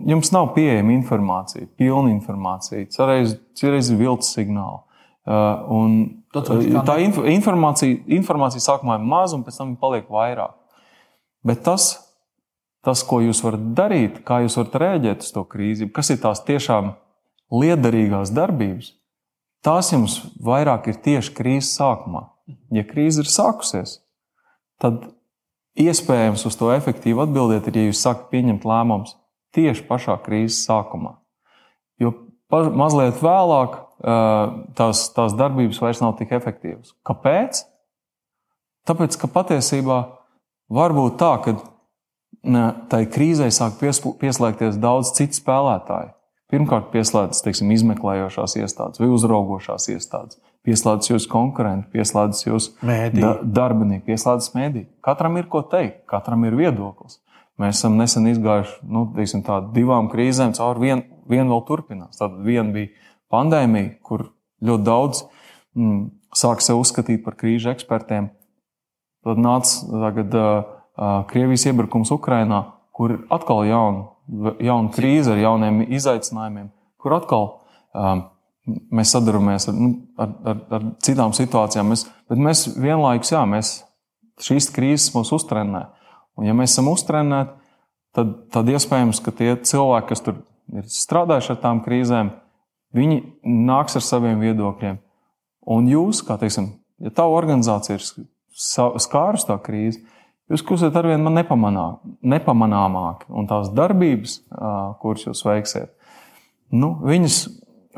jums 0.09 0.31
nav 0.33 0.47
pieejama 0.55 0.95
informācija, 0.95 1.67
pilna 1.77 2.09
informācija, 2.09 2.87
cerēs, 2.89 3.35
cerēs 3.57 3.91
viltus 3.93 4.31
signāli. 4.33 4.81
Un 5.75 5.99
tā 6.33 6.97
informācija, 7.29 7.99
informācija 8.17 8.63
sākumā 8.65 8.97
ir 8.97 9.05
maza, 9.05 9.37
un 9.37 9.45
pēc 9.45 9.59
tam 9.61 9.75
paliek 9.81 10.09
vairāk. 10.09 10.55
Bet 11.47 11.63
tas, 11.65 11.93
tas, 12.85 13.03
ko 13.07 13.21
jūs 13.23 13.41
varat 13.45 13.63
darīt, 13.77 14.19
kā 14.25 14.41
jūs 14.43 14.57
varat 14.59 14.77
rēģēt 14.83 15.25
uz 15.25 15.31
to 15.35 15.45
krīzi, 15.49 15.89
kas 15.93 16.11
ir 16.13 16.21
tās 16.21 16.43
tiešām 16.45 16.93
liederīgās 17.51 18.33
darbības, 18.35 18.93
tās 19.65 19.91
jums 19.93 20.19
vairāk 20.41 20.91
ir 20.91 21.01
tieši 21.03 21.33
krīzes 21.37 21.73
sākumā. 21.79 22.27
Ja 22.73 22.83
krīze 22.87 23.23
ir 23.23 23.29
sākusies, 23.31 23.99
tad 24.81 25.09
iespējams 25.79 26.45
uz 26.47 26.57
to 26.59 26.71
efektīvi 26.73 27.21
atbildēt, 27.23 27.69
ir, 27.69 27.79
ja 27.79 27.89
jūs 27.91 28.01
sākat 28.03 28.29
pieņemt 28.33 28.67
lēmumus 28.67 29.15
tieši 29.55 29.85
pašā 29.87 30.17
krīzes 30.25 30.63
sākumā. 30.67 31.15
Jo 32.01 32.13
mazliet 32.51 33.21
vēlāk 33.23 33.77
tās, 34.77 35.05
tās 35.15 35.35
darbības 35.37 35.79
vairs 35.81 36.01
nav 36.03 36.15
tik 36.19 36.33
efektīvas. 36.35 36.95
Kāpēc? 37.07 37.63
Tāpēc, 38.89 39.17
ka 39.21 39.29
patiesībā 39.29 39.99
var 40.71 40.95
būt 40.95 41.19
tā, 41.21 41.33
ka 41.43 41.55
tai 42.91 43.03
krīzē 43.11 43.49
sāk 43.53 43.77
pieslēgties 44.21 44.79
daudz 44.81 45.13
citu 45.17 45.37
spēlētāju. 45.37 46.15
Pirmkārt, 46.51 46.89
pieslēdzas 46.91 47.45
teiksim, 47.45 47.69
izmeklējošās 47.71 48.57
iestādes 48.59 48.99
vai 48.99 49.07
uzraugošās 49.13 49.85
iestādes, 49.93 50.39
pieslēdzas 50.67 51.13
jūsu 51.13 51.29
konkurenti, 51.31 51.87
pieslēdzas 51.93 52.43
jūsu 52.43 52.73
da 53.23 53.37
darbinieki, 53.39 54.03
pieslēdzas 54.09 54.51
mēdī. 54.57 54.83
Katram 55.05 55.39
ir 55.39 55.47
ko 55.51 55.61
teikt, 55.71 56.01
katram 56.11 56.43
ir 56.49 56.57
viedoklis. 56.59 57.21
Mēs 57.61 57.79
esam 57.79 57.95
nesen 57.99 58.27
izgājuši 58.31 58.77
nu, 58.89 59.05
teiksim, 59.15 59.45
divām 59.75 60.09
krīzēm, 60.11 60.51
cauri 60.57 60.87
vienu 60.89 61.21
vien 61.31 61.47
vēl 61.51 61.63
turpinās. 61.67 62.19
Tad 62.19 62.35
viena 62.43 62.67
bija 62.73 62.91
pandēmija, 63.31 63.93
kur 64.03 64.27
ļoti 64.65 64.87
daudz 64.87 65.23
mm, 65.77 66.03
sāk 66.35 66.63
sevi 66.65 66.81
uzskatīt 66.83 67.23
par 67.23 67.37
krīžu 67.39 67.71
ekspertiem. 67.71 68.31
Tad 69.25 69.41
nāca 69.41 70.01
tagad, 70.07 70.37
uh, 70.37 71.25
Krievijas 71.29 71.67
iebrukums 71.69 72.11
Ukrajinā, 72.13 72.63
kur 72.95 73.13
ir 73.15 73.21
atkal 73.33 73.63
jauna 73.69 74.11
jauna 74.61 74.91
krīze 74.93 75.33
ar 75.33 75.39
jauniem 75.41 75.81
izaicinājumiem, 75.91 76.69
kur 77.01 77.15
atkal 77.17 77.47
um, 77.93 78.25
mēs 78.93 79.13
sadaramies 79.15 79.67
ar, 79.69 79.77
nu, 79.77 79.93
ar, 80.21 80.35
ar, 80.47 80.59
ar 80.77 80.85
citām 81.03 81.33
situācijām. 81.35 81.91
Mēs, 81.91 82.05
bet 82.31 82.43
mēs 82.49 82.65
vienlaikus, 82.77 83.33
jā, 83.33 83.41
mēs, 83.49 83.73
šīs 84.41 84.69
krīzes 84.75 85.11
mūs 85.15 85.33
uztrenē. 85.35 85.87
Un, 86.39 86.47
ja 86.47 86.55
mēs 86.57 86.75
esam 86.75 86.91
uztrenēti, 86.93 87.57
tad, 88.15 88.35
tad 88.53 88.71
iespējams, 88.71 89.21
ka 89.23 89.33
tie 89.35 89.55
cilvēki, 89.57 90.11
kas 90.13 90.23
tur 90.25 90.41
ir 90.71 90.87
strādājuši 90.87 91.55
ar 91.55 91.61
tām 91.63 91.81
krīzēm, 91.85 92.31
viņi 92.95 93.21
nāks 93.67 93.97
ar 93.99 94.05
saviem 94.05 94.39
viedokļiem. 94.43 95.01
Un 95.71 95.89
jūs, 95.89 96.23
kā 96.25 96.39
teiksim, 96.41 96.71
ja 97.03 97.11
tā 97.13 97.27
organizācija 97.29 97.99
ir 97.99 98.05
skārus 98.51 99.45
tā 99.47 99.57
krīze, 99.63 100.01
jūs 100.51 100.63
kļūsiet 100.67 100.97
arvien 100.99 101.23
nepamanā, 101.31 101.87
nepamanāmāki. 102.33 103.29
Un 103.29 103.47
tās 103.49 103.71
darbības, 103.75 104.41
kuras 105.03 105.27
jūs 105.27 105.45
veiksiet, 105.47 105.93
nu, 106.75 106.93
viņas, 107.05 107.43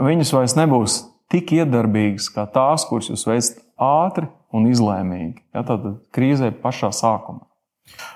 viņas 0.01 0.36
vairs 0.38 0.57
nebūs 0.60 1.00
tik 1.33 1.55
iedarbīgas 1.57 2.29
kā 2.33 2.45
tās, 2.53 2.86
kuras 2.89 3.10
jūs 3.10 3.25
veicat 3.29 3.63
ātri 3.81 4.29
un 4.53 4.69
izlēmīgi. 4.69 5.41
Ja, 5.55 5.65
tad 5.65 5.88
krīzē 6.13 6.53
pašā 6.62 6.93
sākumā. 6.93 7.48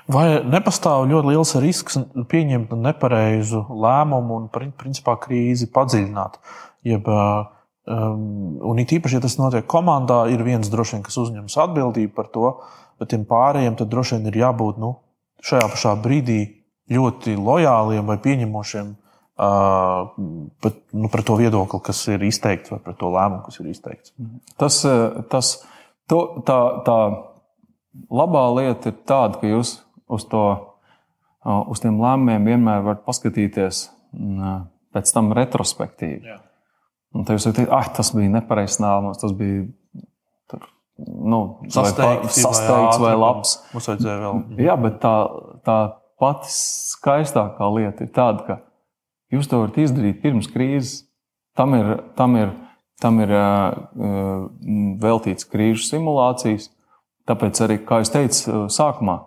Vai 0.08 0.40
nepastāv 0.48 1.10
ļoti 1.10 1.34
liels 1.34 1.52
risks 1.60 1.98
pieņemt 2.32 2.72
nepareizu 2.80 3.66
lēmumu 3.68 4.38
un, 4.40 4.46
principā, 4.80 5.18
krīzi 5.20 5.68
padziļināt? 5.74 6.38
Jeb, 6.88 7.10
um, 7.88 8.58
un 8.70 8.84
it 8.84 8.94
īpaši, 8.98 9.18
ja 9.18 9.24
tas 9.24 9.38
notiek 9.40 9.66
komandā, 9.70 10.26
ir 10.32 10.44
viens 10.46 10.70
droši 10.72 10.98
vien, 10.98 11.08
kas 11.08 11.18
uzņemas 11.24 11.58
atbildību 11.64 12.14
par 12.16 12.30
to, 12.34 12.54
bet 13.00 13.14
tiem 13.14 13.26
pārējiem 13.30 13.80
tad 13.80 13.92
droši 13.92 14.18
vien 14.18 14.30
ir 14.32 14.40
jābūt 14.44 14.80
nu, 14.84 14.94
šajā 15.46 15.72
pašā 15.74 15.96
brīdī 16.04 16.40
ļoti 16.94 17.36
lojāliem 17.40 18.08
vai 18.08 18.18
pieņemošiem 18.24 18.94
uh, 18.94 19.08
pat, 19.38 20.78
nu, 20.94 21.10
par 21.14 21.24
to 21.24 21.36
viedokli, 21.38 21.82
kas 21.84 22.04
ir 22.12 22.24
izteikts, 22.26 22.72
vai 22.74 22.80
par 22.84 22.96
to 23.00 23.12
lēmumu, 23.14 23.44
kas 23.46 23.60
ir 23.62 23.70
izteikts. 23.72 24.14
Tas, 24.58 24.82
tas, 25.32 25.52
to, 26.10 26.22
tā, 26.48 26.60
tā 26.88 26.98
labā 28.10 28.46
lieta 28.58 28.92
ir 28.92 28.98
tāda, 29.08 29.40
ka 29.42 29.52
jūs 29.52 29.78
uz, 30.08 30.26
to, 30.32 30.44
uz 31.46 31.84
tiem 31.84 32.02
lēmumiem 32.02 32.52
vienmēr 32.52 32.84
varat 32.86 33.06
paskatīties 33.06 33.88
pēc 34.96 35.14
tam 35.14 35.34
retrospektīvi. 35.38 36.26
Jā. 36.26 36.42
Un 37.18 37.26
tad 37.26 37.38
jūs 37.38 37.48
sakat, 37.48 37.72
ah, 37.74 37.88
tas 37.98 38.12
bija 38.14 38.30
nepareizs 38.36 38.78
lēmums, 38.84 39.18
tas 39.22 39.34
bija 39.38 39.66
tur, 40.52 40.68
nu, 41.02 41.42
sasteigts, 41.74 42.42
vai, 42.46 42.54
vai, 42.68 43.00
vai 43.02 43.14
labs. 43.18 43.56
Mums 43.74 43.90
vajadzēja 43.90 44.18
vēl. 44.22 44.44
Jā, 44.68 44.78
bet 44.84 45.00
tā, 45.02 45.16
tā 45.66 45.78
pati 46.22 46.54
skaistākā 46.54 47.72
lieta 47.74 48.06
ir 48.06 48.14
tāda, 48.14 48.46
ka 48.46 48.60
jūs 49.34 49.50
to 49.50 49.64
varat 49.64 49.82
izdarīt 49.82 50.22
pirms 50.22 50.50
krīzes. 50.54 51.02
Tam 51.58 51.74
ir, 51.74 51.96
tam 52.18 52.38
ir, 52.38 52.52
tam 53.02 53.18
ir 53.24 53.34
uh, 53.34 54.44
veltīts 55.02 55.48
krīžu 55.50 55.88
simulācijas. 55.88 56.70
Tāpēc 57.28 57.64
arī, 57.66 57.80
kā 57.84 58.04
jau 58.04 58.12
teicu, 58.14 58.60
sākumā 58.72 59.18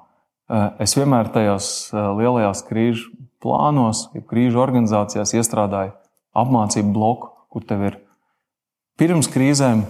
es 0.83 0.95
vienmēr 0.99 1.31
tajos 1.35 1.91
lielajās 1.93 2.63
krīžu 2.69 3.11
plānos, 3.43 4.09
ja 4.15 4.23
krīžu 4.27 4.61
organizācijās 4.63 5.35
iestrādāju 5.37 5.93
apmācību 6.37 6.95
bloku, 6.95 7.31
kur 7.51 7.67
tev 7.67 7.87
ir 7.89 7.99
pirms 9.01 9.31
krīzēm 9.33 9.85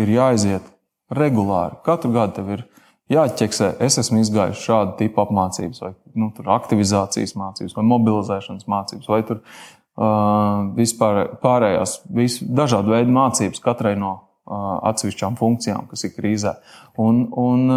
ir 0.00 0.14
jāiziet 0.14 0.66
regulāri. 1.14 1.78
Katru 1.86 2.12
gadu 2.14 2.38
tev 2.38 2.50
ir 2.56 2.66
jāķeksē, 3.12 3.74
es 3.84 3.98
esmu 4.00 4.22
izgājis 4.22 4.62
šādu 4.64 4.96
tipu 5.02 5.22
apmācības, 5.24 5.82
vai 5.84 5.92
nu, 6.18 6.30
aktivizācijas 6.56 7.36
mācības, 7.38 7.74
vai 7.76 7.86
mobilizēšanas 7.92 8.68
mācības, 8.70 9.10
vai 9.10 9.22
tur, 9.28 9.42
uh, 9.44 10.70
vispār 10.78 11.36
pārējās, 11.42 11.98
vis, 12.14 12.38
dažādu 12.42 12.94
veidu 12.96 13.12
mācības 13.14 13.62
katrai 13.64 13.96
no 14.00 14.16
atsevišķām 14.44 15.38
funkcijām, 15.40 15.86
kas 15.88 16.04
ir 16.04 16.12
krīzē. 16.12 16.54
Un, 17.00 17.24
un 17.40 17.68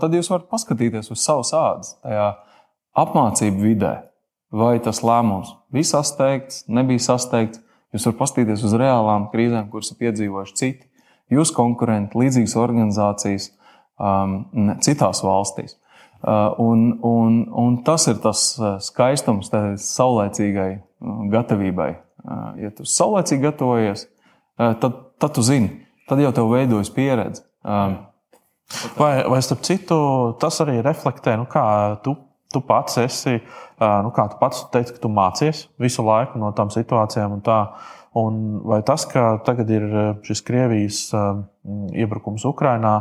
tad 0.00 0.12
jūs 0.12 0.28
varat 0.28 0.50
paskatīties 0.50 1.08
uz 1.14 1.22
savu 1.24 1.44
sāģi, 1.48 1.94
tajā 2.04 2.26
apmācību 3.00 3.64
vidē, 3.64 3.94
vai 4.52 4.74
tas 4.84 5.00
lēmums 5.00 5.54
bija 5.72 5.94
sasteigts, 5.94 6.66
nebija 6.68 7.00
sasteigts. 7.00 7.62
Jūs 7.92 8.06
varat 8.08 8.20
paskatīties 8.22 8.64
uz 8.64 8.74
reālām 8.80 9.28
krīzēm, 9.32 9.68
kuras 9.72 9.92
ir 9.92 9.98
piedzīvojuši 10.00 10.56
citi, 10.56 10.88
jūsu 11.32 11.54
konkurenti, 11.56 12.18
līdzīgas 12.20 12.56
organizācijas 12.60 13.50
um, 14.00 14.38
citās 14.84 15.22
valstīs. 15.24 15.76
Uh, 16.22 16.54
un, 16.62 16.86
un, 17.02 17.38
un 17.58 17.76
tas 17.82 18.06
ir 18.06 18.20
tas 18.22 18.44
skaistums 18.86 19.50
tai 19.50 19.74
saulēcīgai 19.82 20.70
gatavībai. 21.32 21.90
Uh, 22.22 22.44
ja 22.62 22.70
tu 22.76 22.86
saulēcīgi 22.86 23.42
gatavojies, 23.42 24.06
uh, 24.06 24.72
tad, 24.78 25.00
tad 25.20 25.34
tu 25.34 25.44
zini, 25.44 25.82
tad 26.08 26.22
jau 26.22 26.30
tev 26.36 26.52
veidojas 26.52 26.92
pieredze. 26.94 27.42
Um, 27.66 27.98
vai, 28.96 29.16
vai 29.28 29.40
starp 29.44 29.66
citu, 29.66 29.98
tas 30.40 30.62
arī 30.64 30.78
reflektē, 30.84 31.34
nu, 31.40 31.48
kā 31.50 31.64
tu, 32.06 32.14
tu 32.52 32.62
pats 32.64 33.00
esi, 33.02 33.38
nu, 33.80 34.12
kā 34.14 34.28
tu 34.30 34.38
pats 34.40 34.62
teici, 34.72 34.94
ka 34.94 35.02
tu 35.02 35.10
mācies 35.12 35.66
visu 35.82 36.04
laiku 36.06 36.40
no 36.40 36.52
tām 36.56 36.70
situācijām 36.72 37.38
un 37.38 37.42
tā. 37.44 37.58
Un 38.18 38.60
vai 38.68 38.82
tas, 38.84 39.06
ka 39.08 39.38
tagad 39.46 39.70
ir 39.72 39.86
šis 40.26 40.42
Krievijas 40.44 40.98
iebrukums 41.96 42.44
Ukrajinā, 42.44 42.98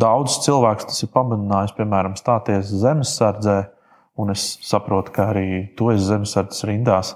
daudzus 0.00 0.40
cilvēkus 0.46 0.88
tas 0.88 1.04
ir 1.04 1.10
pamudinājis, 1.12 1.74
piemēram, 1.76 2.14
stāties 2.16 2.72
zemesardzē, 2.80 3.58
un 4.20 4.32
es 4.32 4.46
saprotu, 4.64 5.12
ka 5.12 5.28
arī 5.34 5.46
tu 5.76 5.90
esi 5.92 6.06
zemesardzes 6.08 6.64
rindās. 6.70 7.12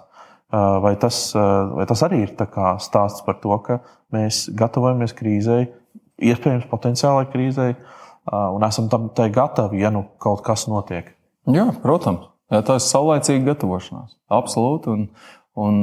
Vai 0.53 0.95
tas, 1.01 1.33
vai 1.37 1.85
tas 1.89 2.03
arī 2.05 2.23
ir 2.25 2.35
stāsts 2.37 3.25
par 3.25 3.41
to, 3.41 3.57
ka 3.65 3.81
mēs 4.13 4.49
gatavojamies 4.57 5.13
krīzei, 5.17 5.69
iespējams, 6.19 6.69
potenciālai 6.71 7.27
krīzei, 7.33 7.75
un 8.29 8.67
esam 8.67 8.89
tam 8.93 9.09
gatavi, 9.15 9.81
ja 9.83 9.93
nu 9.95 10.05
kaut 10.23 10.45
kas 10.47 10.67
notiek? 10.71 11.15
Jā, 11.49 11.71
protams. 11.83 12.29
Jā, 12.53 12.63
tā 12.65 12.79
ir 12.79 12.85
saulēcīga 12.85 13.53
gatavošanās. 13.53 14.15
Absolūti. 14.33 14.93
Un, 14.93 15.09
un, 15.57 15.83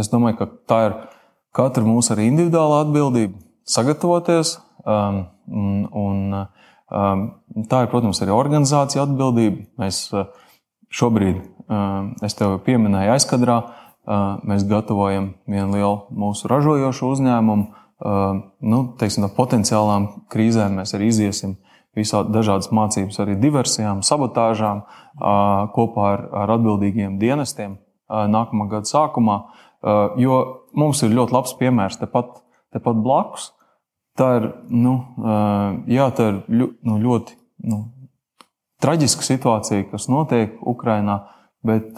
es 0.00 0.10
domāju, 0.12 0.42
ka 0.42 0.48
tā 0.68 0.80
ir 0.88 0.98
katra 1.56 1.84
mūsu 1.86 2.12
arī 2.12 2.28
individuāla 2.28 2.82
atbildība 2.84 3.40
sagatavoties. 3.68 4.58
Um, 4.84 5.22
un, 5.48 6.36
um, 6.92 7.24
tā 7.72 7.84
ir, 7.84 7.90
protams, 7.92 8.20
arī 8.24 8.34
organizācija 8.36 9.06
atbildība. 9.06 9.64
Mēs 9.80 10.04
šobrīd 10.92 11.40
Es 12.22 12.36
tev 12.38 12.58
pieminēju 12.66 13.14
aizkadrā, 13.14 13.58
mēs 14.48 14.66
gatavojam 14.68 15.32
vienu 15.48 15.76
lielu 15.76 15.94
mūsu 16.10 16.50
ražojošu 16.50 17.12
uzņēmumu. 17.14 17.70
Nu, 18.02 18.78
teiksim, 18.98 19.28
potenciālām 19.36 20.08
krīzēm 20.32 20.80
mēs 20.80 20.94
arī 20.96 21.10
iziesim 21.12 21.54
visādi 21.96 22.32
dažādas 22.34 22.72
mācības, 22.74 23.18
arī 23.22 23.36
diversijām, 23.38 24.00
sabotāžām 24.06 24.82
kopā 25.76 26.06
ar, 26.16 26.24
ar 26.42 26.54
atbildīgiem 26.56 27.18
dienestiem 27.20 27.76
nākamā 28.08 28.68
gada 28.72 28.90
sākumā. 28.90 29.38
Jo 30.18 30.38
mums 30.78 31.02
ir 31.04 31.14
ļoti 31.14 31.36
labs 31.36 31.54
piemērs 31.58 32.00
tepat, 32.00 32.40
tepat 32.74 33.02
blakus. 33.04 33.50
Tā 34.18 34.28
ir, 34.40 34.48
nu, 34.68 34.96
jā, 35.88 36.08
tā 36.16 36.32
ir 36.32 36.40
nu, 36.52 36.96
ļoti 37.00 37.36
nu, 37.70 37.84
traģiska 38.82 39.24
situācija, 39.24 39.86
kas 39.92 40.10
notiek 40.12 40.58
Ukrajinā. 40.58 41.22
Bet 41.62 41.94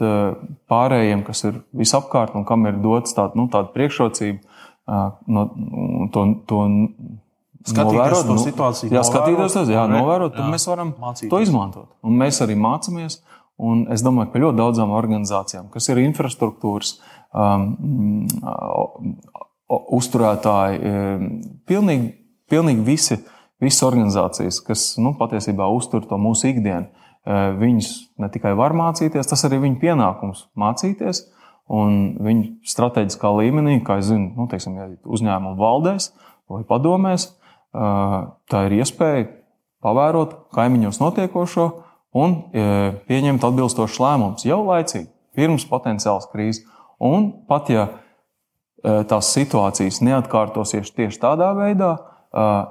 pārējiem, 0.68 1.22
kas 1.24 1.40
ir 1.48 1.62
visapkārt 1.72 2.34
un 2.36 2.44
kam 2.44 2.66
ir 2.68 2.76
dots 2.84 3.16
tāda, 3.16 3.32
nu, 3.40 3.46
tāda 3.48 3.72
priekšrocība, 3.72 4.44
no, 4.86 5.44
to, 6.12 6.24
to 6.48 6.64
Skatīties 7.64 8.24
to 8.26 8.34
nu, 8.34 8.40
situāciju. 8.42 8.90
Jā, 8.92 9.02
skatīties 9.08 9.54
to, 9.56 9.62
jā, 9.72 9.86
novērot, 9.88 10.34
jā, 10.36 10.48
mēs 10.52 10.66
varam 10.68 10.90
mācīties. 11.00 11.30
to 11.32 11.38
izmantot. 11.40 11.86
Un 12.04 12.18
mēs 12.20 12.42
arī 12.44 12.58
mācāmies. 12.60 13.22
Un 13.64 13.84
es 13.94 14.02
domāju, 14.04 14.32
ka 14.32 14.42
ļoti 14.42 14.58
daudzām 14.58 14.90
organizācijām, 14.92 15.68
kas 15.72 15.86
ir 15.92 16.00
infrastruktūras 16.02 16.96
um, 17.30 18.26
uzturētāji, 19.70 20.80
um, 20.90 21.28
pilnīgi, 21.70 22.10
pilnīgi 22.50 22.84
visi, 22.84 23.20
visas 23.62 23.86
organizācijas, 23.86 24.58
kas 24.66 24.88
nu, 25.00 25.14
patiesībā 25.16 25.68
uztur 25.72 26.04
to 26.10 26.18
mūsu 26.20 26.50
ikdienu, 26.50 26.90
uh, 26.90 27.54
viņas 27.60 27.92
ne 28.20 28.28
tikai 28.34 28.56
var 28.58 28.74
mācīties, 28.76 29.30
tas 29.30 29.46
arī 29.46 29.62
viņu 29.62 29.80
pienākums 29.86 30.48
mācīties. 30.58 31.22
Un 31.72 32.18
viņu 32.20 32.66
strateģiskā 32.68 33.30
līmenī, 33.38 33.78
kā 33.84 33.96
jau 34.00 34.10
zinu, 34.10 34.32
nu, 34.36 34.48
teiksim, 34.50 34.76
ja 34.76 34.90
uzņēmumu 35.08 35.56
valdēs 35.56 36.10
vai 36.52 36.60
padomēs, 36.68 37.30
tā 37.72 38.66
ir 38.66 38.76
iespēja 38.82 39.30
pavērot 39.84 40.36
kaimiņos 40.54 41.00
notiekošo 41.00 41.66
un 42.20 42.36
pieņemt 43.08 43.46
atbilstošus 43.48 44.00
lēmumus 44.04 44.46
jau 44.46 44.60
laicīgi, 44.68 45.08
pirms 45.34 45.64
potenciālas 45.70 46.28
krīzes. 46.32 46.66
Un 47.04 47.30
pat 47.48 47.72
ja 47.72 47.88
tās 48.84 49.32
situācijas 49.34 50.02
neatkārtosies 50.04 50.92
tieši 50.94 51.20
tādā 51.22 51.50
veidā, 51.56 51.96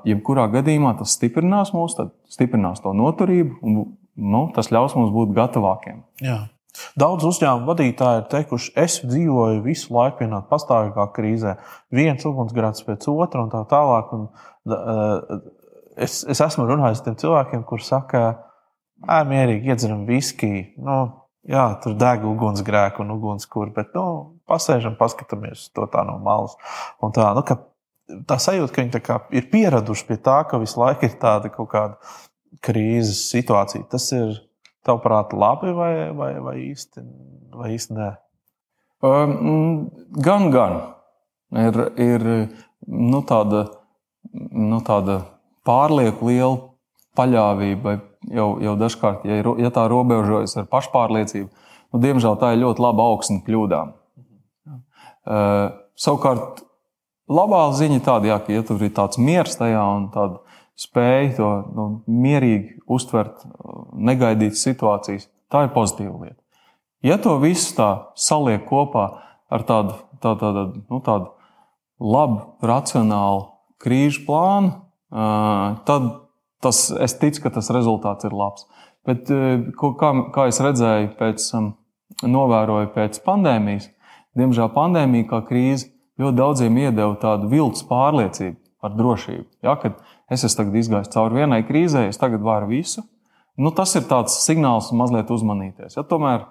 jebkurā 0.08 0.48
gadījumā 0.54 0.94
tas 1.00 1.18
stiprinās 1.18 1.74
mūs, 1.76 1.98
stiprinās 2.32 2.84
to 2.84 2.94
noturību 2.98 3.60
un 3.66 3.78
nu, 4.14 4.44
tas 4.56 4.70
ļaus 4.74 4.96
mums 4.98 5.14
būt 5.16 5.34
gatavākiem. 5.38 6.04
Jā. 6.22 6.44
Daudz 6.98 7.26
uzņēmumu 7.28 7.70
vadītāji 7.70 8.22
ir 8.22 8.30
teikuši, 8.32 8.72
es 8.82 9.00
dzīvoju 9.06 9.62
visu 9.66 9.94
laiku 9.94 10.24
vienā 10.24 10.42
pastāvīgā 10.50 11.06
krīzē, 11.16 11.58
viens 11.94 12.26
ugunsgrēks 12.26 12.86
pēc 12.88 13.06
otra 13.14 13.44
un 13.46 13.52
tā 13.54 13.62
tālāk. 13.70 14.14
Un, 14.18 14.24
uh, 14.74 15.44
es, 15.96 16.24
es 16.30 16.42
esmu 16.42 16.66
runājis 16.70 17.04
ar 17.04 17.08
tiem 17.08 17.20
cilvēkiem, 17.22 17.66
kuriem 17.70 17.88
saka, 17.88 18.24
ej, 19.06 19.28
mierīgi 19.30 19.70
iedzeram 19.70 20.08
viskiju. 20.10 20.64
Nu, 20.86 20.98
jā, 21.50 21.68
tur 21.84 21.98
deg 22.00 22.26
ugunsgrēku 22.28 23.04
un 23.06 23.14
ugunskura, 23.18 23.74
bet 23.76 23.94
nu, 23.98 24.08
pasēžam, 24.50 24.98
paskatāmies 25.00 25.70
to 25.76 25.86
tā 25.94 26.06
no 26.08 26.18
malas. 26.26 26.58
Un 27.04 27.14
tā, 27.16 27.30
nu, 27.38 27.46
tā 28.30 28.40
sajūta, 28.42 28.74
ka 28.74 29.20
viņi 29.22 29.40
ir 29.40 29.50
pieraduši 29.54 30.10
pie 30.10 30.18
tā, 30.24 30.42
ka 30.50 30.62
visu 30.62 30.82
laiku 30.82 31.08
ir 31.08 31.20
tāda 31.22 31.54
kaut 31.54 31.70
kāda 31.74 32.18
krīzes 32.64 33.28
situācija. 33.32 33.86
Tas 33.92 34.10
ir 34.16 34.38
Tavuprāt, 34.84 35.32
labi 35.32 35.72
vai, 35.72 35.94
vai, 36.12 36.34
vai 36.44 36.56
īsti, 36.68 37.04
vai 37.56 37.72
īsti 37.78 37.96
nē? 37.96 38.10
Um, 39.04 39.90
gan, 40.24 40.50
gan. 40.52 40.80
Ir, 41.54 41.80
ir 42.02 42.26
nu, 42.88 43.22
tāda, 43.28 43.68
nu, 44.34 44.80
tāda 44.84 45.20
pārlieku 45.68 46.32
liela 46.32 46.58
paļāvība, 47.18 47.98
jau, 48.34 48.48
jau 48.64 48.76
dažkārt, 48.80 49.28
ja, 49.30 49.40
ja 49.62 49.72
tā 49.74 49.86
robežojas 49.92 50.58
ar 50.60 50.68
pašpārliecību, 50.72 51.50
nu, 51.94 52.02
diemžēl 52.04 52.40
tā 52.42 52.54
ir 52.56 52.64
ļoti 52.64 52.84
laba 52.84 53.08
augsne 53.12 53.44
kļūdām. 53.46 53.94
Uh, 55.24 55.70
savukārt, 55.96 56.64
labā 57.32 57.66
ziņa 57.78 58.02
tāda, 58.04 58.34
jā, 58.34 58.40
ka 58.44 58.56
ja 58.56 58.64
tur 58.68 58.82
ir 58.84 58.92
tāds 58.96 59.22
miers 59.22 59.56
tajā 59.60 59.84
un 59.98 60.10
tāda 60.12 60.42
spēja 60.80 61.36
to 61.38 61.50
nu, 61.76 61.88
mierīgi 62.10 62.80
uztvert, 62.90 63.44
negaidītas 63.94 64.64
situācijas. 64.66 65.30
Tā 65.54 65.68
ir 65.68 65.74
pozitīva 65.76 66.16
lieta. 66.26 66.40
Ja 67.04 67.20
to 67.22 67.36
visu 67.42 67.76
tā 67.78 67.90
saliek 68.16 68.64
kopā 68.70 69.10
ar 69.54 69.66
tādu, 69.68 69.98
tādu, 70.24 70.40
tādu, 70.40 70.84
nu, 70.90 71.00
tādu 71.04 71.34
labu, 72.00 72.56
racionālu 72.64 73.50
krīžu 73.84 74.24
plānu, 74.28 74.72
tad 75.88 76.10
tas, 76.64 76.86
es 77.04 77.18
ticu, 77.20 77.44
ka 77.44 77.54
tas 77.60 77.70
rezultāts 77.76 78.26
ir 78.28 78.36
labs. 78.36 78.66
Bet, 79.04 79.28
kā, 79.28 80.12
kā 80.34 80.48
es 80.48 80.62
redzēju, 80.64 81.12
pēc, 81.20 81.50
novēroju 82.24 82.94
pēc 82.96 83.20
pandēmijas, 83.26 83.90
diemžēl 84.40 84.72
pandēmija 84.74 85.28
kā 85.30 85.42
krīze 85.50 85.92
ļoti 86.22 86.38
daudziem 86.40 86.78
iedeva 86.86 87.14
tādu 87.20 87.50
viltus 87.52 87.84
pārliecību 87.90 88.58
par 88.84 88.96
drošību. 88.96 89.46
Ja, 89.66 89.76
kad 89.80 90.00
es 90.34 90.46
esmu 90.48 90.74
izgājis 90.80 91.12
cauri 91.14 91.42
vienai 91.42 91.62
krīzē, 91.68 92.08
es 92.10 92.20
tagad 92.22 92.44
varu 92.46 92.72
visu. 92.72 93.04
Nu, 93.60 93.70
tas 93.76 93.94
ir 93.96 94.08
tāds 94.10 94.40
signāls 94.48 94.90
mazliet 94.98 95.30
uzmanīties. 95.34 95.98
Ja, 95.98 96.04
tomēr 96.10 96.48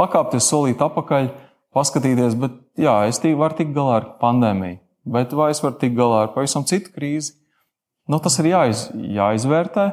pakāpties 0.00 0.48
solīt 0.50 0.82
atpakaļ, 0.84 1.30
paskatīties, 1.74 2.36
bet 2.40 2.58
jā, 2.80 2.94
es 3.08 3.20
tī, 3.22 3.32
varu 3.38 3.56
tikt 3.58 3.72
galā 3.76 4.00
ar 4.02 4.08
pandēmiju, 4.20 4.78
bet 5.16 5.32
vai 5.36 5.50
es 5.54 5.62
varu 5.64 5.78
tikt 5.80 5.96
galā 5.96 6.26
ar 6.26 6.34
pavisam 6.36 6.66
citu 6.68 6.92
krīzi? 6.94 7.38
Nu, 8.10 8.20
tas 8.20 8.36
ir 8.42 8.50
jāiz, 8.50 8.88
jāizvērtē. 8.92 9.86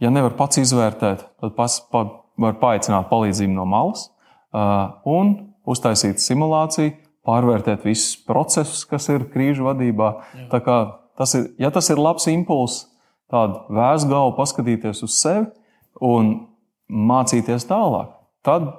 Ja 0.00 0.08
nevar 0.12 0.32
pats 0.36 0.60
izvērtēt, 0.60 1.24
tad 1.40 1.54
pas, 1.56 1.76
pa, 1.92 2.04
var 2.40 2.56
paaicināt 2.60 3.08
palīdzību 3.10 3.52
no 3.52 3.66
malas 3.68 4.06
uh, 4.08 4.96
un 5.08 5.34
uztaisīt 5.68 6.22
simulāciju, 6.24 6.94
pārvērtēt 7.28 7.84
visus 7.84 8.14
procesus, 8.24 8.86
kas 8.88 9.10
ir 9.12 9.28
krīžu 9.32 9.66
vadībā. 9.68 10.12
Tas 11.20 11.34
ir, 11.36 11.50
ja 11.60 11.68
tas 11.74 11.90
ir 11.92 12.00
labs 12.00 12.24
impulss, 12.32 12.86
tādu 13.30 13.60
vēsu 13.76 14.08
galvu 14.08 14.36
paskatīties 14.38 15.02
uz 15.04 15.16
sevi 15.18 15.46
un 16.00 16.30
mācīties 16.88 17.66
tālāk, 17.68 18.14
tad 18.46 18.70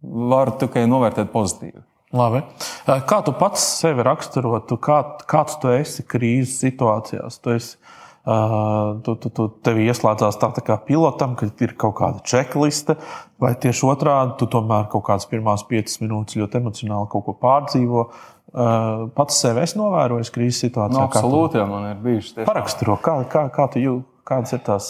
var 0.00 0.52
tikai 0.60 0.84
novērtēt 0.90 1.32
pozitīvi. 1.32 1.80
Labi. 2.16 2.42
Kā 2.84 3.20
tu 3.22 3.32
pats 3.38 3.62
sevi 3.78 4.04
raksturotu, 4.04 4.76
kā, 4.82 4.98
kāds 5.30 5.56
tu 5.62 5.70
esi 5.70 6.04
krīzes 6.04 6.58
situācijās? 6.64 7.38
Tu 7.40 7.56
esi 7.56 7.96
Uh, 8.20 9.00
tu, 9.00 9.14
tu, 9.16 9.30
tu 9.32 9.46
tevi 9.64 9.86
ieslēdzās 9.88 10.36
tā, 10.36 10.50
tā 10.52 10.60
kā 10.60 10.74
pilotam, 10.84 11.32
ka 11.40 11.46
ir 11.64 11.70
kaut 11.80 11.94
kāda 11.96 12.20
checkliste, 12.20 12.98
vai 13.40 13.54
tieši 13.56 13.86
otrādi 13.88 14.34
tu 14.36 14.48
tomēr 14.52 14.90
kaut 14.92 15.06
kādas 15.06 15.24
pirmās 15.30 15.64
piecas 15.64 15.96
minūtes 16.02 16.36
ļoti 16.36 16.60
emocionāli 16.60 17.08
kaut 17.08 17.24
ko 17.24 17.34
pārdzīvo. 17.40 18.04
Uh, 18.50 19.04
pats 19.14 19.36
sevi 19.38 19.62
es 19.62 19.76
novēroju 19.78 20.26
krīzes 20.34 20.64
situācijā. 20.64 20.98
No, 20.98 21.06
absolūti, 21.06 21.60
jā, 21.60 21.66
man 21.70 21.84
ir 21.92 22.00
bijušas. 22.02 22.40
Paraksturo, 22.48 22.96
kā, 22.98 23.20
kā, 23.30 23.44
kā 23.54 23.66
tu 23.70 23.82
jūti, 23.82 24.08
kādas 24.26 24.56
ir 24.56 24.62
tās? 24.66 24.88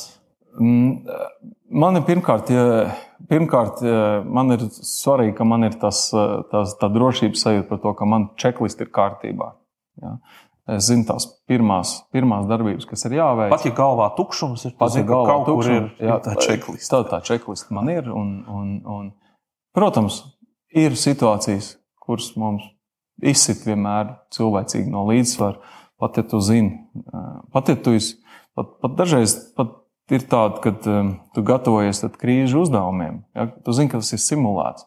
Mm, 0.56 1.10
man 1.82 2.00
ir 2.00 2.06
pirmkārt, 2.08 2.48
ja, 2.54 2.86
pirmkārt, 3.28 3.82
man 4.24 4.56
ir 4.56 4.64
svarīgi, 4.72 5.36
ka 5.36 5.44
man 5.48 5.68
ir 5.68 5.76
tas, 5.82 6.06
tas, 6.52 6.72
tā 6.80 6.88
drošības 6.94 7.44
sajūta 7.44 7.68
par 7.68 7.82
to, 7.84 7.92
ka 8.00 8.08
man 8.08 8.30
checklist 8.40 8.80
ir 8.80 8.88
kārtībā. 8.96 9.52
Ja. 10.00 10.16
Es 10.70 10.86
zinu 10.86 11.04
tās 11.08 11.26
pirmās, 11.50 11.98
pirmās 12.14 12.48
darbības, 12.48 12.88
kas 12.88 13.04
ir 13.08 13.18
jāveic. 13.18 13.52
Pat 13.52 13.64
ja 13.66 13.76
galvā 13.76 14.10
tukšums 14.16 14.68
ir, 14.68 14.76
pat 14.80 14.96
ja 14.96 15.04
galvā 15.04 15.40
tukšums 15.48 15.72
ir, 15.74 15.88
jā, 16.08 16.18
tā 16.24 16.36
checklist. 16.40 16.88
Tā, 16.92 17.00
tā 17.10 17.20
checklist 17.26 17.72
man 17.74 17.90
ir. 17.92 18.08
Un, 18.08 18.36
un, 18.48 18.76
un, 18.88 19.08
protams, 19.76 20.22
ir 20.72 20.94
situācijas, 20.96 21.74
kuras 22.00 22.32
mums 22.38 22.64
izsit 23.26 23.66
vienmēr 23.66 24.14
cilvēcīgi 24.34 24.90
no 24.92 25.04
līdzsvara. 25.10 25.76
Pat 26.00 26.16
ja 26.16 26.24
tu 26.24 26.40
zini, 26.40 26.78
pat 27.52 27.68
ja 27.68 27.76
tu 27.76 27.92
esi, 27.92 28.14
pat, 28.56 28.72
pat 28.80 28.94
dažreiz 28.96 29.34
pat 29.56 29.76
ir 30.10 30.24
tāda, 30.30 30.60
ka 30.64 30.72
um, 30.90 31.10
tu 31.34 31.44
gatavojies 31.46 32.02
krīžu 32.18 32.64
uzdevumiem. 32.64 33.20
Ja? 33.36 33.46
Tu 33.64 33.74
zini, 33.76 33.90
ka 33.92 34.00
tas 34.00 34.14
ir 34.16 34.22
simulēts. 34.22 34.86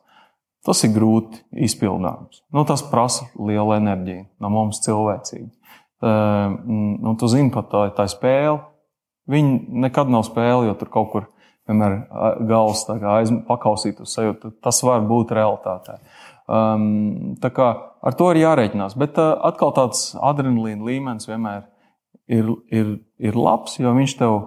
Tas 0.63 0.79
ir 0.87 0.93
grūti 0.95 1.41
izpildāms. 1.65 2.39
Nu, 2.55 2.63
tas 2.67 2.83
prasa 2.87 3.27
lielu 3.35 3.75
enerģiju 3.75 4.25
no 4.39 4.51
mums 4.51 4.79
cilvēcīgi. 4.85 5.49
Ehm, 6.03 6.99
nu, 7.03 7.15
tu 7.19 7.27
zini, 7.31 7.51
pat 7.51 7.67
tā, 7.71 7.83
tā 7.97 8.07
spēle. 8.11 8.61
Viņi 9.31 9.57
nekad 9.83 10.11
nav 10.11 10.23
spēle, 10.27 10.69
jo 10.69 10.75
tur 10.79 10.91
kaut 10.91 11.09
kur 11.11 11.27
vienmēr 11.67 11.97
gals 12.47 12.83
aiz, 12.91 13.31
pakausīt 13.47 13.99
uz 14.03 14.15
sevi. 14.15 14.35
Tas 14.63 14.81
var 14.83 15.03
būt 15.07 15.35
realitātē. 15.35 15.99
Um, 16.47 17.35
tā 17.43 17.51
kā 17.55 17.69
ar 18.03 18.17
to 18.19 18.31
ir 18.33 18.41
jārēķinās. 18.43 18.97
Bet 18.99 19.19
uh, 19.21 19.33
atkal 19.49 19.73
tāds 19.75 20.11
adrenalīna 20.19 20.89
līmenis 20.89 21.29
vienmēr 21.29 21.63
ir, 22.27 22.51
ir, 22.73 22.97
ir 23.23 23.39
labs, 23.39 23.79
jo 23.79 23.93
viņš 23.95 24.17
tev 24.19 24.37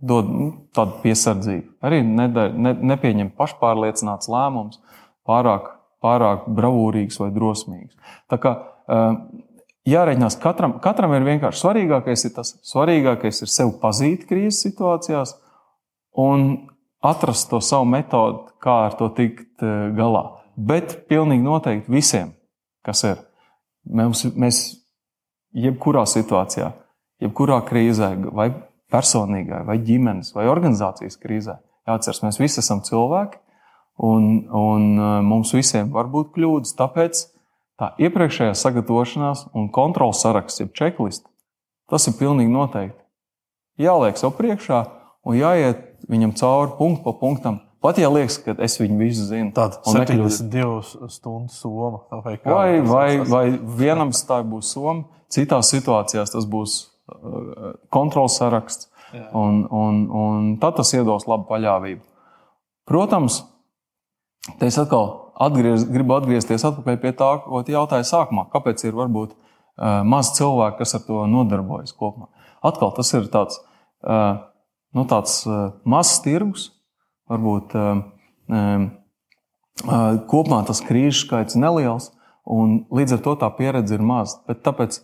dod 0.00 0.30
nu, 0.32 0.48
tādu 0.76 1.02
piesardzību. 1.02 1.76
Arī 1.84 2.00
nedar, 2.06 2.54
ne, 2.56 2.72
nepieņem 2.94 3.34
pašpārliecināts 3.36 4.30
lēmums, 4.32 4.80
pārāk, 5.28 5.68
pārāk 6.00 6.48
bravūrīgs 6.56 7.20
vai 7.20 7.28
drosmīgs. 7.34 7.98
Tā 8.32 8.40
kā, 8.40 8.56
uh, 8.88 9.20
jāreikinās 9.88 10.38
katram, 10.40 10.78
katram 10.82 11.14
ir 11.16 11.26
vienkārši 11.26 11.64
svarīgākais 11.64 12.26
ir 12.26 12.34
tas, 12.36 12.54
svarīgākais 12.66 13.44
ir 13.44 13.52
sev 13.52 13.74
pazīt 13.82 14.26
krīzes 14.28 14.62
situācijās 14.66 15.36
un 16.20 16.50
atrast 17.04 17.50
to 17.50 17.60
savu 17.64 17.88
metodi, 17.88 18.44
kā 18.60 18.76
ar 18.88 18.96
to 18.98 19.08
tikt 19.16 19.64
eh, 19.64 19.88
galā. 19.96 20.24
Bet 20.56 21.06
pilnīgi 21.08 21.46
noteikti 21.46 21.92
visiem, 21.92 22.34
kas 22.86 23.04
ir, 23.08 23.20
mēs, 23.84 24.24
mēs 24.34 24.60
jebkurā 25.56 26.06
situācijā, 26.08 26.72
jebkurā 27.22 27.60
krīzē, 27.68 28.14
vai 28.32 28.50
personīgā, 28.90 29.62
vai 29.66 29.78
ģimenes, 29.86 30.32
vai 30.34 30.48
organizācijas 30.50 31.18
krīzē, 31.20 31.58
jāatcerās, 31.88 32.22
mēs 32.24 32.40
visi 32.40 32.60
esam 32.62 32.82
cilvēki, 32.86 33.40
un, 34.00 34.30
un 34.48 34.86
eh, 34.96 35.20
mums 35.26 35.52
visiem 35.54 35.90
var 35.94 36.10
būt 36.12 36.32
kļūdas. 36.36 36.76
Tāpēc 36.78 37.24
tā 37.80 37.92
iepriekšējā 38.00 38.54
sagatavošanās 38.58 39.46
un 39.56 39.70
kontrols 39.74 40.22
saraksts, 40.24 40.62
jeb 40.62 40.72
checklist, 40.76 41.26
tas 41.90 42.08
ir 42.08 42.16
pilnīgi 42.18 42.52
noteikti. 42.52 42.98
Jāliek 43.80 44.18
sev 44.20 44.34
priekšā 44.36 44.82
un 45.24 45.38
jāiet 45.38 45.86
viņam 46.10 46.34
cauri 46.36 46.76
punktu 46.78 47.04
pa 47.06 47.16
punktam. 47.20 47.60
Pat 47.80 47.96
ja 47.96 48.10
liekas, 48.12 48.36
ka 48.44 48.52
es 48.60 48.74
viņu 48.76 48.98
visu 49.00 49.24
zinu, 49.30 49.54
tad 49.56 49.78
72 49.88 51.08
stundu 51.08 51.52
soma. 51.54 52.02
Vai, 52.12 52.34
vai, 52.44 52.80
vai, 52.84 53.08
vai 53.24 53.44
vienam 53.56 54.12
tā 54.12 54.42
būs 54.44 54.74
soma, 54.74 55.06
citās 55.32 55.70
situācijās 55.72 56.34
tas 56.34 56.44
būs 56.44 56.74
uh, 56.84 57.78
kontrols 57.88 58.36
saraksts. 58.36 58.90
Un, 59.10 59.64
un, 59.74 60.04
un 60.14 60.50
tad 60.62 60.76
tas 60.78 60.92
iedos 60.94 61.24
labu 61.26 61.48
paļāvību. 61.48 62.04
Protams, 62.86 63.40
te 64.60 64.68
es 64.70 64.76
atkal 64.78 65.08
atgriez, 65.40 65.82
gribu 65.90 66.14
atgriezties 66.14 66.62
pie 66.86 67.10
tā, 67.16 67.30
ko 67.42 67.62
jautāju 67.66 68.06
sākumā. 68.06 68.44
Kāpēc 68.52 68.84
ir 68.84 68.94
varbūt 68.98 69.32
uh, 69.32 70.04
maz 70.06 70.30
cilvēku, 70.36 70.82
kas 70.82 70.94
ar 71.00 71.02
to 71.08 71.24
nodarbojas 71.32 71.96
kopumā? 71.96 72.28
Atkal 72.62 72.92
tas 72.94 73.10
ir 73.16 73.26
tāds, 73.32 73.58
uh, 74.04 74.44
nu, 74.94 75.08
tāds 75.10 75.40
mazs 75.88 76.20
tirgus, 76.22 76.68
varbūt 77.30 77.76
kopumā 80.30 80.64
tas 80.68 80.82
krīžu 80.84 81.24
skaits 81.24 81.56
neliels, 81.58 82.10
un 82.44 82.82
līdz 82.92 83.16
ar 83.16 83.22
to 83.24 83.36
tā 83.40 83.50
pieredze 83.56 83.96
ir 83.96 84.04
maza. 84.04 84.40
Bet 84.48 84.64
tāpēc 84.66 85.00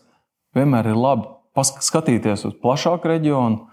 vienmēr 0.57 0.91
ir 0.91 0.99
labi 0.99 1.31
paskatīties 1.57 2.45
uz 2.49 2.59
plašāku 2.61 3.13
reģionu. 3.15 3.65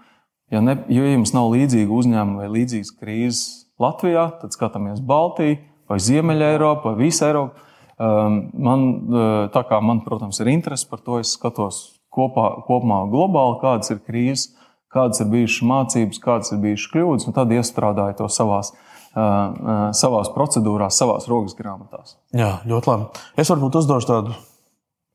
Ja, 0.52 0.60
ne, 0.64 0.76
ja 0.92 1.04
jums 1.14 1.32
nav 1.34 1.50
līdzīga 1.54 1.92
uzņēmuma 1.92 2.44
vai 2.44 2.50
līdzīgas 2.52 2.92
krīzes 3.00 3.44
Latvijā, 3.80 4.28
tad 4.40 4.54
skatāmies 4.54 5.00
Baltiju, 5.04 5.58
vai 5.90 5.98
Ziemeļā 6.00 6.54
Eiropa, 6.54 6.92
vai 6.92 7.08
visu 7.08 7.24
Eiropu. 7.26 7.64
Um, 7.94 8.36
man, 8.58 8.84
uh, 9.06 9.32
tā 9.54 9.62
kā 9.68 9.78
man, 9.82 10.02
protams, 10.04 10.40
ir 10.42 10.50
interese 10.52 10.86
par 10.90 11.02
to, 11.04 11.20
es 11.22 11.34
skatos 11.36 11.80
kopā, 12.14 12.64
kopumā 12.66 13.04
globāli, 13.10 13.60
kādas 13.62 13.92
ir 13.94 14.00
krīzes, 14.02 14.52
kādas 14.94 15.22
ir 15.22 15.30
bijušas 15.32 15.66
mācības, 15.68 16.20
kādas 16.22 16.54
ir 16.54 16.62
bijušas 16.62 16.92
kļūdas, 16.94 17.28
un 17.28 17.36
tad 17.36 17.54
iestrādāju 17.54 18.18
to 18.20 18.28
savās, 18.32 18.72
uh, 18.72 19.20
uh, 19.20 19.86
savās 19.96 20.30
procedūrās, 20.34 20.98
savās 21.00 21.28
rokas 21.30 21.56
grāmatās. 21.58 22.16
Jā, 22.36 22.56
ļoti 22.70 22.92
labi. 22.92 23.24
Es 23.40 23.50
varbūt 23.52 23.80
uzdošu 23.82 24.10
tādu 24.10 24.38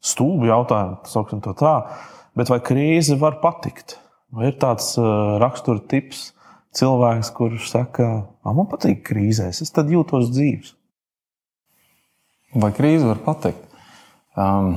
stulbu 0.06 0.50
jautājumu, 0.52 1.39
to 1.46 1.56
tā, 1.60 1.76
bet 2.39 2.52
vai 2.52 2.60
krīze 2.63 3.18
var 3.20 3.39
patikt? 3.44 3.98
Vai 4.30 4.52
ir 4.52 4.60
tāds 4.62 4.94
rakstura 5.42 5.82
tips, 5.89 6.30
cilvēks, 6.78 7.32
kurš 7.34 7.72
saka, 7.72 8.10
man 8.46 8.68
patīk 8.70 9.02
krīzēs, 9.08 9.63
es 9.65 9.74
tad 9.74 9.89
jūtos 9.89 10.30
dzīves. 10.36 10.76
Vai 12.62 12.72
krīze 12.74 13.06
var 13.10 13.20
pateikt? 13.26 13.65
Um, 14.39 14.72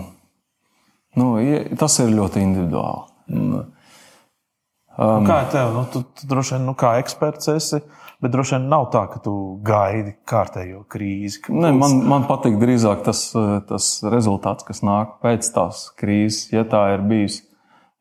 nu, 1.17 1.29
tas 1.81 1.99
ir 2.03 2.13
ļoti 2.13 2.43
individuāli. 2.45 3.63
Um, 4.93 5.23
nu, 5.23 5.29
kā 5.29 5.41
tev? 5.49 5.73
Nu, 5.73 5.87
tu, 5.89 6.03
tu 6.05 6.29
droši 6.29 6.59
vien 6.59 6.67
nu, 6.69 6.75
kā 6.77 6.97
eksperts 7.01 7.49
esi, 7.55 7.81
bet 8.21 8.33
droši 8.35 8.59
vien 8.59 8.67
nav 8.69 8.91
tā, 8.93 9.07
ka 9.09 9.23
tu 9.25 9.35
gaidi 9.65 10.13
kārtējo 10.29 10.83
krīzi. 10.93 11.47
Ne, 11.49 11.71
man, 11.77 11.97
man 12.11 12.27
patīk 12.29 12.59
drīzāk 12.61 13.01
tas, 13.07 13.31
tas 13.69 13.93
rezultāts, 14.13 14.67
kas 14.69 14.83
nāk 14.85 15.17
pēc 15.25 15.49
tās 15.55 15.87
krīzes, 15.97 16.51
ja 16.53 16.67
tā 16.69 16.85
ir 16.97 17.07
bijusi. 17.09 17.41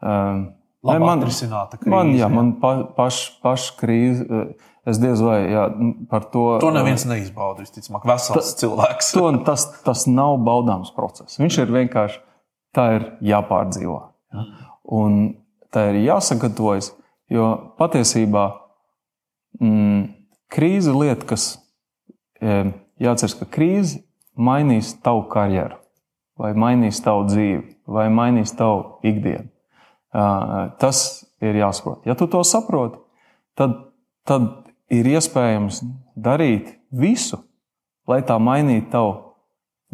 Um, 0.04 0.50
labi 0.84 1.06
man, 1.06 1.24
atrisināta 1.24 1.80
krīze. 1.80 1.94
Man, 1.96 2.12
jā, 2.18 2.28
man 2.32 2.52
pa, 2.60 2.74
paš, 2.98 3.24
paš 3.46 3.70
krīze. 3.80 4.28
Eh, 4.28 4.70
es 4.92 5.00
diez 5.00 5.22
vai 5.24 5.38
jā, 5.48 5.68
par 6.12 6.28
to. 6.34 6.48
To 6.64 6.74
neviens 6.76 7.08
neizbauda. 7.08 7.64
Visticamāk, 7.64 8.04
vesels 8.10 8.52
ta, 8.52 8.60
cilvēks. 8.66 9.14
to, 9.16 9.30
tas, 9.48 9.68
tas 9.86 10.08
nav 10.12 10.42
baudāms 10.44 10.92
process. 10.98 11.40
Viņš 11.40 11.62
ir 11.64 11.76
vienkārši 11.78 12.20
tā 12.76 12.88
ir 12.98 13.08
jāpārdzīvo. 13.32 14.02
Un 14.92 15.22
tā 15.74 15.90
ir 15.92 16.02
jāsagatavojas, 16.06 16.92
jo 17.32 17.48
patiesībā 17.80 18.46
mm, 19.60 20.04
krīze 20.52 20.92
ir 20.92 21.00
lieta, 21.00 21.28
kas 21.32 21.48
e, 22.42 22.72
jāatcerās, 23.02 23.38
ka 23.40 23.48
krīze 23.50 24.04
mainīs 24.36 24.94
tavu 25.04 25.26
karjeru, 25.32 25.80
vai 26.40 26.54
mainīs 26.58 27.02
tavu 27.04 27.28
dzīvi, 27.30 27.64
vai 27.88 28.08
mainīs 28.14 28.54
tavu 28.58 29.02
ikdienu. 29.06 29.50
Tas 30.12 31.00
ir 31.40 31.56
jāsaprot. 31.56 32.04
Ja 32.06 32.18
tu 32.20 32.28
to 32.28 32.42
saproti, 32.44 33.00
tad, 33.56 33.78
tad 34.28 34.50
ir 34.92 35.08
iespējams 35.08 35.80
darīt 36.20 36.74
visu, 36.92 37.40
lai 38.10 38.20
tā 38.28 38.36
mainītu 38.42 38.92
tavu 38.92 39.14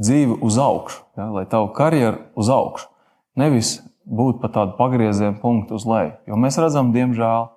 dzīvi 0.02 0.40
uz 0.46 0.58
augšu, 0.62 1.04
ja, 1.18 1.30
lai 1.34 1.46
tavu 1.50 1.70
karjeru 1.78 2.22
uz 2.38 2.50
augšu. 2.54 2.90
Nevis 3.38 3.78
būt 4.08 4.40
pa 4.42 4.50
tādu 4.54 4.76
pagriezienu 4.78 5.38
punktu 5.42 5.78
uz 5.78 5.86
leju. 5.88 6.14
Jo 6.30 6.40
mēs 6.40 6.58
redzam, 6.62 6.94
diemžēl, 6.96 7.50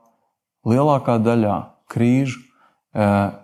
lielākā 0.66 1.18
daļā 1.22 1.58
krīžu 1.90 2.42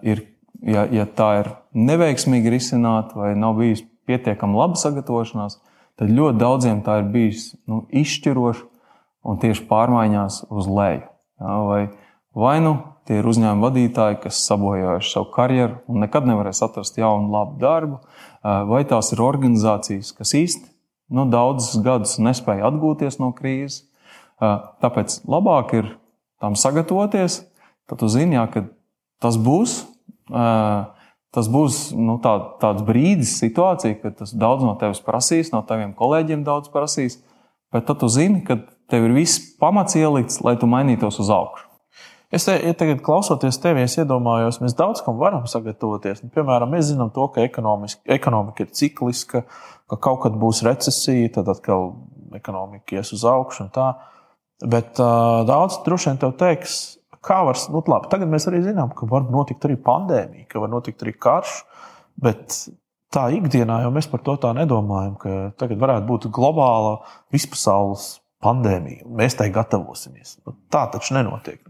ir, 0.03 0.25
ja, 0.66 0.87
ja 0.90 1.07
tā 1.07 1.31
ir 1.42 1.53
neveiksmīgi 1.77 2.53
risināta 2.53 3.19
vai 3.19 3.35
nav 3.38 3.57
bijusi 3.61 3.87
pietiekami 4.07 4.59
laba 4.59 4.79
sagatavošanās, 4.81 5.61
tad 5.99 6.12
ļoti 6.12 6.40
daudziem 6.40 6.83
tā 6.87 7.01
ir 7.03 7.09
bijis 7.14 7.53
nu, 7.71 7.85
izšķiroša 7.90 8.66
un 9.27 9.40
tieši 9.42 9.64
pārmaiņās 9.71 10.45
uz 10.51 10.69
leju. 10.71 11.07
Ja, 11.40 11.57
vai, 11.66 11.81
vai 12.37 12.59
nu 12.64 12.77
tie 13.07 13.21
ir 13.21 13.27
uzņēmuma 13.31 13.69
vadītāji, 13.69 14.21
kas 14.23 14.42
sabojājuši 14.49 15.12
savu 15.12 15.31
karjeru 15.35 15.81
un 15.90 16.03
nekad 16.03 16.27
nevarēs 16.27 16.62
atrast 16.66 16.99
jaunu, 16.99 17.31
labu 17.33 17.59
darbu, 17.62 18.01
vai 18.42 18.83
tās 18.88 19.12
ir 19.14 19.23
organizācijas, 19.23 20.12
kas 20.16 20.35
īsti 20.38 20.76
nu, 21.12 21.27
daudzus 21.31 21.79
gadus 21.85 22.16
nespēja 22.23 22.66
atgūties 22.71 23.21
no 23.23 23.33
krīzes. 23.37 23.85
Tāpēc 24.40 25.21
labāk 25.29 25.77
ir 25.79 25.92
tam 26.42 26.57
sagatavoties, 26.59 27.40
tad 27.88 28.03
tu 28.03 28.11
zini, 28.12 28.37
jā, 28.37 28.45
ka 28.53 28.66
tas 29.23 29.38
būs. 29.40 29.79
Tas 31.37 31.51
būs 31.53 31.90
nu, 31.92 32.16
tā, 32.25 32.33
tāds 32.62 32.85
brīdis, 32.87 33.35
situācija, 33.42 33.99
kad 34.01 34.14
tas 34.23 34.31
daudz 34.33 34.64
no 34.64 34.73
tevis 34.81 35.03
prasīs, 35.05 35.51
no 35.53 35.61
taviem 35.69 35.92
kolēģiem 35.97 36.47
daudz 36.47 36.71
prasīs. 36.73 37.19
Bet 37.75 37.85
tad 37.90 38.01
tu 38.01 38.09
zini, 38.09 38.40
ka 38.47 38.57
tev 38.88 39.09
ir 39.09 39.16
viss 39.19 39.42
pamats 39.61 39.99
ielikts, 39.99 40.40
lai 40.47 40.55
tu 40.57 40.69
mainītos 40.71 41.21
uz 41.21 41.33
augšu. 41.35 41.65
Es 42.35 42.49
ja 42.51 42.73
tagad 42.75 43.05
klausoties 43.07 43.61
tevi, 43.62 43.85
es 43.87 43.95
iedomājos, 44.01 44.59
mēs 44.59 44.75
daudz 44.75 45.03
kam 45.07 45.21
varam 45.21 45.45
sagatavoties. 45.47 46.25
Nu, 46.25 46.33
piemēram, 46.35 46.73
mēs 46.75 46.89
zinām 46.91 47.12
to, 47.15 47.29
ka 47.31 47.45
ekonomika 47.47 48.65
ir 48.65 48.73
cikliska, 48.75 49.45
ka 49.87 49.99
kaut 50.03 50.25
kad 50.25 50.39
būs 50.41 50.65
recesija, 50.67 51.37
tad 51.39 51.53
atkal 51.53 51.93
ekonomika 52.35 52.99
ies 52.99 53.12
uz 53.15 53.23
augšu. 53.31 53.69
Bet 54.67 54.99
uh, 54.99 55.45
daudz 55.47 55.79
droši 55.87 56.11
vien 56.11 56.21
tev 56.25 56.35
teiks, 56.41 56.97
kā 57.27 57.43
var, 57.47 57.61
nu, 57.71 57.85
labi, 57.93 58.11
tagad 58.11 58.31
mēs 58.33 58.49
arī 58.51 58.65
zinām, 58.65 58.91
ka 58.97 59.07
var 59.11 59.29
notikt 59.31 59.69
arī 59.69 59.79
pandēmija, 59.87 60.49
ka 60.51 60.62
var 60.62 60.73
notikt 60.73 61.07
arī 61.07 61.15
karš. 61.15 61.61
Bet 62.23 62.59
tā 63.12 63.29
ikdienā 63.37 63.83
jau 63.85 63.95
mēs 63.95 64.09
par 64.11 64.23
to 64.27 64.35
tā 64.43 64.51
nedomājam, 64.57 65.15
ka 65.21 65.35
tagad 65.61 65.79
varētu 65.83 66.09
būt 66.11 66.31
globāla 66.35 66.99
vispasaules 67.35 68.17
pandēmija, 68.43 69.07
mēs 69.19 69.37
tai 69.39 69.49
gatavosimies. 69.55 70.39
Nu, 70.47 70.57
tā 70.73 70.87
taču 70.93 71.17
nenotiek. 71.17 71.61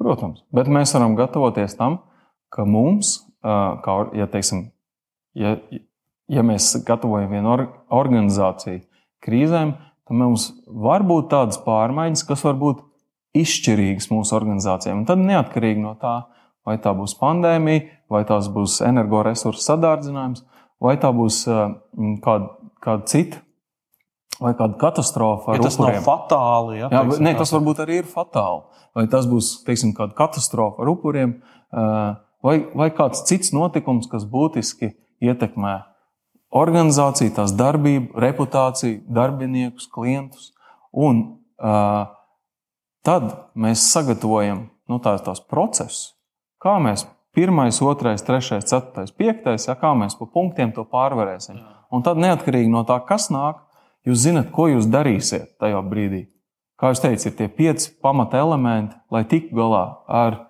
Protams, 0.00 0.42
bet 0.54 0.70
mēs 0.70 0.94
varam 0.96 1.14
gatavoties 1.18 1.76
tam, 1.78 2.00
ka 2.52 2.66
mums, 2.66 3.16
kā, 3.44 3.96
ja, 4.16 4.26
teiksim, 4.30 4.66
ja, 5.38 5.54
ja 6.30 6.44
mēs 6.46 6.72
gatavojam 6.86 7.30
vienu 7.30 7.54
organizāciju 7.94 8.82
krīzēm, 9.24 9.74
tad 10.04 10.18
mums 10.18 10.50
var 10.66 11.06
būt 11.06 11.30
tādas 11.32 11.60
pārmaiņas, 11.64 12.24
kas 12.26 12.42
var 12.46 12.58
būt 12.60 12.82
izšķirīgas 13.38 14.10
mūsu 14.12 14.34
organizācijām. 14.36 15.02
Un 15.02 15.08
tad 15.08 15.22
neatkarīgi 15.22 15.82
no 15.82 15.94
tā, 16.00 16.16
vai 16.66 16.76
tā 16.82 16.94
būs 16.96 17.16
pandēmija, 17.20 17.86
vai 18.10 18.22
tās 18.28 18.50
būs 18.52 18.80
energoresursu 18.86 19.62
sadārdzinājums, 19.62 20.44
vai 20.82 20.96
tā 21.00 21.10
būs 21.14 21.44
kāda, 21.46 22.50
kāda 22.84 23.10
cita 23.10 23.43
vai 24.40 24.52
kāda 24.58 24.78
katastrofa. 24.80 25.54
Ja 25.56 25.62
tas 25.62 25.78
upuriem. 25.78 26.00
nav 26.00 26.06
fatāli. 26.06 26.78
Ja, 26.80 26.88
Jā, 26.90 27.02
teiksim, 27.04 27.24
ne, 27.26 27.34
tas 27.38 27.54
varbūt 27.54 27.82
arī 27.84 28.00
ir 28.02 28.10
fatāli. 28.10 28.84
Vai 28.94 29.06
tas 29.10 29.28
būs 29.30 29.50
teiksim, 29.66 29.94
kāda 29.96 30.16
katastrofa 30.18 30.84
ar 30.84 30.92
upuriem, 30.92 31.38
vai, 32.44 32.56
vai 32.74 32.90
kāds 32.94 33.24
cits 33.28 33.54
notikums, 33.54 34.08
kas 34.10 34.26
būtiski 34.30 34.94
ietekmē 35.24 35.78
organizāciju, 36.54 37.34
tās 37.34 37.54
darbību, 37.58 38.14
reputāciju, 38.22 39.00
darbiniekus, 39.10 39.88
klientus. 39.90 40.52
Un 40.94 41.24
uh, 41.58 42.04
tad 43.06 43.32
mēs 43.58 43.82
sagatavojam 43.90 44.68
nu, 44.90 45.00
tās, 45.02 45.24
tās 45.26 45.42
procesus, 45.50 46.12
kā 46.62 46.76
mēs 46.82 47.08
pirmais, 47.34 47.80
otrais, 47.82 48.22
trešais, 48.22 48.68
ceturtais, 48.70 49.10
piektais, 49.10 49.66
ja, 49.66 49.74
kā 49.78 49.90
mēs 49.98 50.14
pa 50.18 50.28
punktiem 50.30 50.70
to 50.76 50.86
pārvarēsim. 50.86 51.58
Un 51.94 52.04
tad 52.06 52.20
neatkarīgi 52.22 52.70
no 52.70 52.84
tā, 52.86 53.00
kas 53.06 53.26
nāk, 53.34 53.63
jūs 54.08 54.24
zinat, 54.26 54.50
ko 54.54 54.68
jūs 54.72 54.88
darīsiet 54.90 55.56
tajā 55.62 55.82
brīdī. 55.86 56.26
Kā 56.80 56.90
jau 56.90 57.04
teicu, 57.06 57.28
ir 57.30 57.36
tie 57.38 57.48
pieci 57.48 57.92
pamata 58.02 58.40
elementi, 58.42 58.96
lai 59.10 59.22
tiktu 59.28 59.54
galā 59.56 59.84
ar 60.10 60.40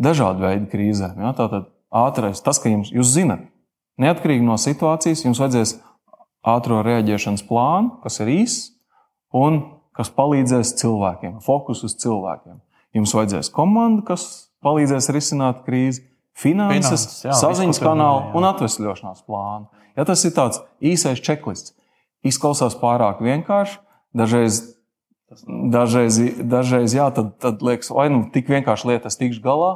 dažādu 0.00 0.46
veidu 0.46 0.70
krīzēm. 0.72 1.20
Ja? 1.20 1.34
Tātad 1.36 1.68
ātrais, 1.92 2.40
tas, 2.42 2.58
ka 2.62 2.72
jums, 2.72 2.88
jūs 2.94 3.12
zinat, 3.12 3.44
Neatkarīgi 3.96 4.44
no 4.44 4.58
situācijas, 4.60 5.24
jums 5.24 5.40
vajadzēs 5.40 5.78
ātrā 6.46 6.82
reaģēšanas 6.84 7.44
plānu, 7.48 7.94
kas 8.02 8.20
ir 8.20 8.32
īss 8.34 8.66
un 9.36 9.62
kas 9.96 10.10
palīdzēs 10.12 10.74
cilvēkiem, 10.82 11.38
fokus 11.44 11.80
uz 11.86 11.96
cilvēkiem. 12.02 12.58
Jums 12.96 13.14
vajadzēs 13.16 13.48
komandu, 13.52 14.04
kas 14.08 14.26
palīdzēs 14.64 15.08
risināt 15.16 15.64
krīzi, 15.64 16.04
finanses, 16.36 16.76
finanses 16.76 17.24
jā, 17.24 17.38
saziņas 17.40 17.80
kanālu 17.80 18.20
jā. 18.26 18.34
un 18.36 18.48
atvesļošanās 18.50 19.24
plānu. 19.24 19.70
Ja 19.96 20.04
tas 20.04 20.24
ir 20.28 20.36
tāds 20.36 20.60
īsais 20.84 21.22
čeklists, 21.24 21.72
izklausās 22.28 22.76
pārāk 22.80 23.22
vienkārši, 23.24 23.78
dažreiz, 24.16 24.60
dažreiz, 25.72 26.20
dažreiz 26.42 26.96
jā, 26.96 27.08
tad, 27.14 27.34
tad 27.42 27.64
liekas, 27.64 27.90
vai 27.94 28.08
nu 28.12 28.26
tik 28.34 28.50
vienkārši 28.52 28.92
lietas 28.92 29.18
tikšu 29.20 29.42
galā, 29.44 29.72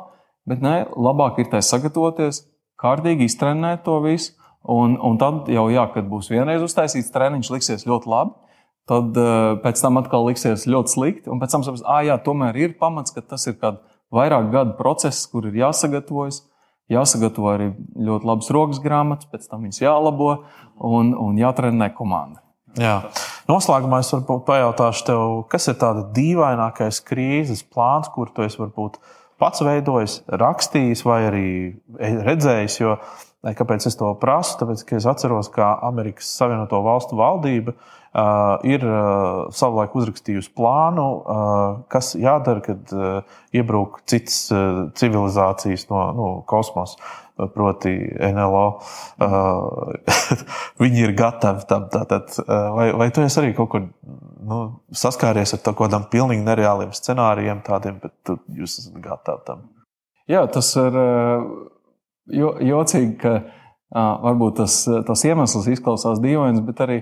bet 0.48 0.62
nē, 0.64 0.90
labāk 0.96 1.40
ir 1.42 1.50
tai 1.52 1.62
sagatavoties, 1.64 2.44
kārtīgi 2.80 3.28
iztrenēt 3.28 3.84
to 3.86 3.98
visu. 4.04 4.36
Un, 4.60 4.98
un 5.00 5.16
tad 5.16 5.48
jau, 5.48 5.70
jā, 5.72 5.86
kad 5.94 6.04
būs 6.10 6.28
vienreiz 6.28 6.60
uztaisīts 6.60 7.08
treniņš, 7.14 7.48
liksies 7.54 7.86
ļoti 7.88 8.10
labi. 8.12 8.34
Tad 8.90 9.16
uh, 9.16 9.54
pēc 9.62 9.80
tam 9.80 10.00
atkal 10.00 10.26
liksies 10.26 10.66
ļoti 10.68 10.92
slikti. 10.92 11.30
Un 11.32 11.40
pēc 11.40 11.54
tam 11.54 11.64
saprast, 11.64 11.86
ah, 11.88 12.02
jā, 12.04 12.18
tomēr 12.20 12.58
ir 12.60 12.74
pamats, 12.80 13.14
ka 13.14 13.22
tas 13.24 13.46
ir 13.48 13.56
kāds 13.60 13.80
vairāk 14.12 14.50
gadu 14.52 14.74
process, 14.76 15.24
kur 15.30 15.46
ir 15.48 15.56
jāsagatavojas. 15.62 16.42
Jāsagatavo 16.90 17.52
arī 17.52 17.70
ļoti 17.94 18.26
labas 18.26 18.50
rokas 18.54 18.80
grāmatas, 18.82 19.28
pēc 19.30 19.46
tam 19.46 19.66
viņas 19.66 19.82
jālabo 19.84 20.30
un, 20.76 21.12
un 21.14 21.38
jātrenē 21.38 21.92
komanda. 21.94 22.42
Jā. 22.78 23.00
Noslēgumā 23.50 24.00
es 24.02 24.10
varbūt 24.14 24.44
pajautāšu 24.46 25.06
tev, 25.08 25.22
kas 25.50 25.66
ir 25.70 25.78
tāds 25.80 26.04
dīvainākais 26.14 27.00
krīzes 27.06 27.64
plāns, 27.66 28.10
kur 28.14 28.30
tu 28.34 28.46
esi 28.46 28.60
varbūt 28.60 29.00
pats 29.40 29.62
veidojis, 29.66 30.20
rakstījis 30.28 31.02
vai 31.06 31.20
arī 31.30 31.48
redzējis. 31.98 32.80
Jo, 32.82 32.98
kāpēc 33.58 33.88
es 33.90 33.98
to 33.98 34.12
prasu? 34.22 34.58
Tāpēc, 34.60 34.84
ka 34.86 34.98
es 35.00 35.08
atceros, 35.10 35.50
ka 35.54 35.72
Amerikas 35.88 36.30
Savienoto 36.38 36.82
Valstu 36.86 37.18
valdība 37.18 37.74
uh, 37.74 37.99
ir 38.66 38.82
uh, 38.82 39.50
savulaik 39.54 39.94
uzrakstījusi 39.94 40.50
plānu, 40.58 41.06
uh, 41.20 41.80
kas 41.92 42.16
jādara, 42.18 42.62
kad 42.64 42.94
uh, 42.96 43.36
iebrūk 43.54 44.00
citas 44.10 44.48
uh, 44.50 44.88
civilizācijas 44.98 45.86
no 45.92 46.04
nu, 46.16 46.30
kosmosa 46.50 46.98
proti 47.54 47.94
NLO. 48.34 48.64
Uh, 49.22 49.94
viņi 50.82 51.06
ir 51.06 51.14
gatavi 51.16 51.64
tam. 51.70 51.86
Tātad, 51.92 52.34
uh, 52.42 52.70
vai, 52.76 52.90
vai 52.98 53.08
tu 53.14 53.22
esi 53.24 53.40
arī 53.40 53.54
kaut 53.56 53.70
kur 53.72 53.86
nu, 53.86 54.60
saskāries 54.90 55.54
ar 55.56 55.62
kādiem 55.78 56.08
pilnīgi 56.12 56.44
nereāliem 56.44 56.92
scenārijiem, 56.96 57.62
tādiem, 57.66 58.00
bet 58.02 58.34
jūs 58.58 58.80
esat 58.82 58.98
gatavi 59.04 59.46
tam? 59.46 59.68
Jā, 60.30 60.44
tas 60.52 60.74
ir 60.78 60.98
uh, 60.98 61.46
jo, 62.30 62.52
jocīgi, 62.74 63.16
ka 63.22 63.38
varbūt 63.94 64.60
tas, 64.60 64.82
tas 65.06 65.24
iemesls 65.26 65.66
izklausās 65.72 66.20
dīvains, 66.22 66.62
bet 66.66 66.82
arī 66.84 66.98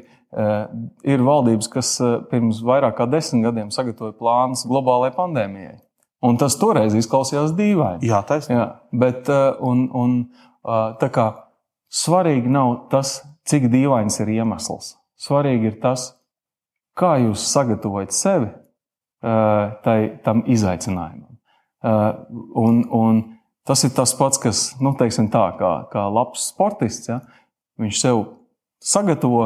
ir 1.08 1.24
valdības, 1.24 1.68
kas 1.72 1.94
pirms 2.30 2.62
vairāk 2.64 2.98
kā 2.98 3.08
desmit 3.08 3.46
gadiem 3.48 3.72
sagatavoja 3.72 4.16
plānus 4.18 4.66
globālajai 4.68 5.16
pandēmijai. 5.16 5.76
Un 6.24 6.38
tas 6.40 6.56
toreiz 6.58 6.96
izklausījās 6.98 7.52
dīvaini. 7.56 8.08
Jā, 8.08 8.22
taisnība. 8.26 8.66
Bet 8.90 9.28
un, 9.30 9.84
un, 9.94 10.16
tā 10.98 11.10
kā 11.14 11.28
svarīgi 11.94 12.50
nav 12.50 12.88
tas, 12.92 13.20
cik 13.48 13.68
dīvains 13.72 14.18
ir 14.24 14.32
iemesls. 14.40 14.96
Svarīgi 15.18 15.72
ir 15.72 15.78
tas, 15.82 16.10
kā 16.98 17.16
jūs 17.22 17.46
sagatavojat 17.52 18.14
sevi 18.14 18.50
tai, 19.84 19.98
tam 20.24 20.42
izaicinājumam. 20.46 21.38
Un, 22.58 22.82
un 22.90 23.22
tas 23.68 23.84
ir 23.84 23.92
tas 23.96 24.14
pats, 24.16 24.40
kas, 24.42 24.64
nu, 24.82 24.94
teiksim 24.98 25.28
tā, 25.32 25.44
kā, 25.60 25.72
kā 25.92 26.08
labs 26.08 26.48
sportists. 26.50 27.12
Ja? 27.12 27.20
Viņš 27.78 28.00
sev 28.00 28.24
sagatavo 28.82 29.44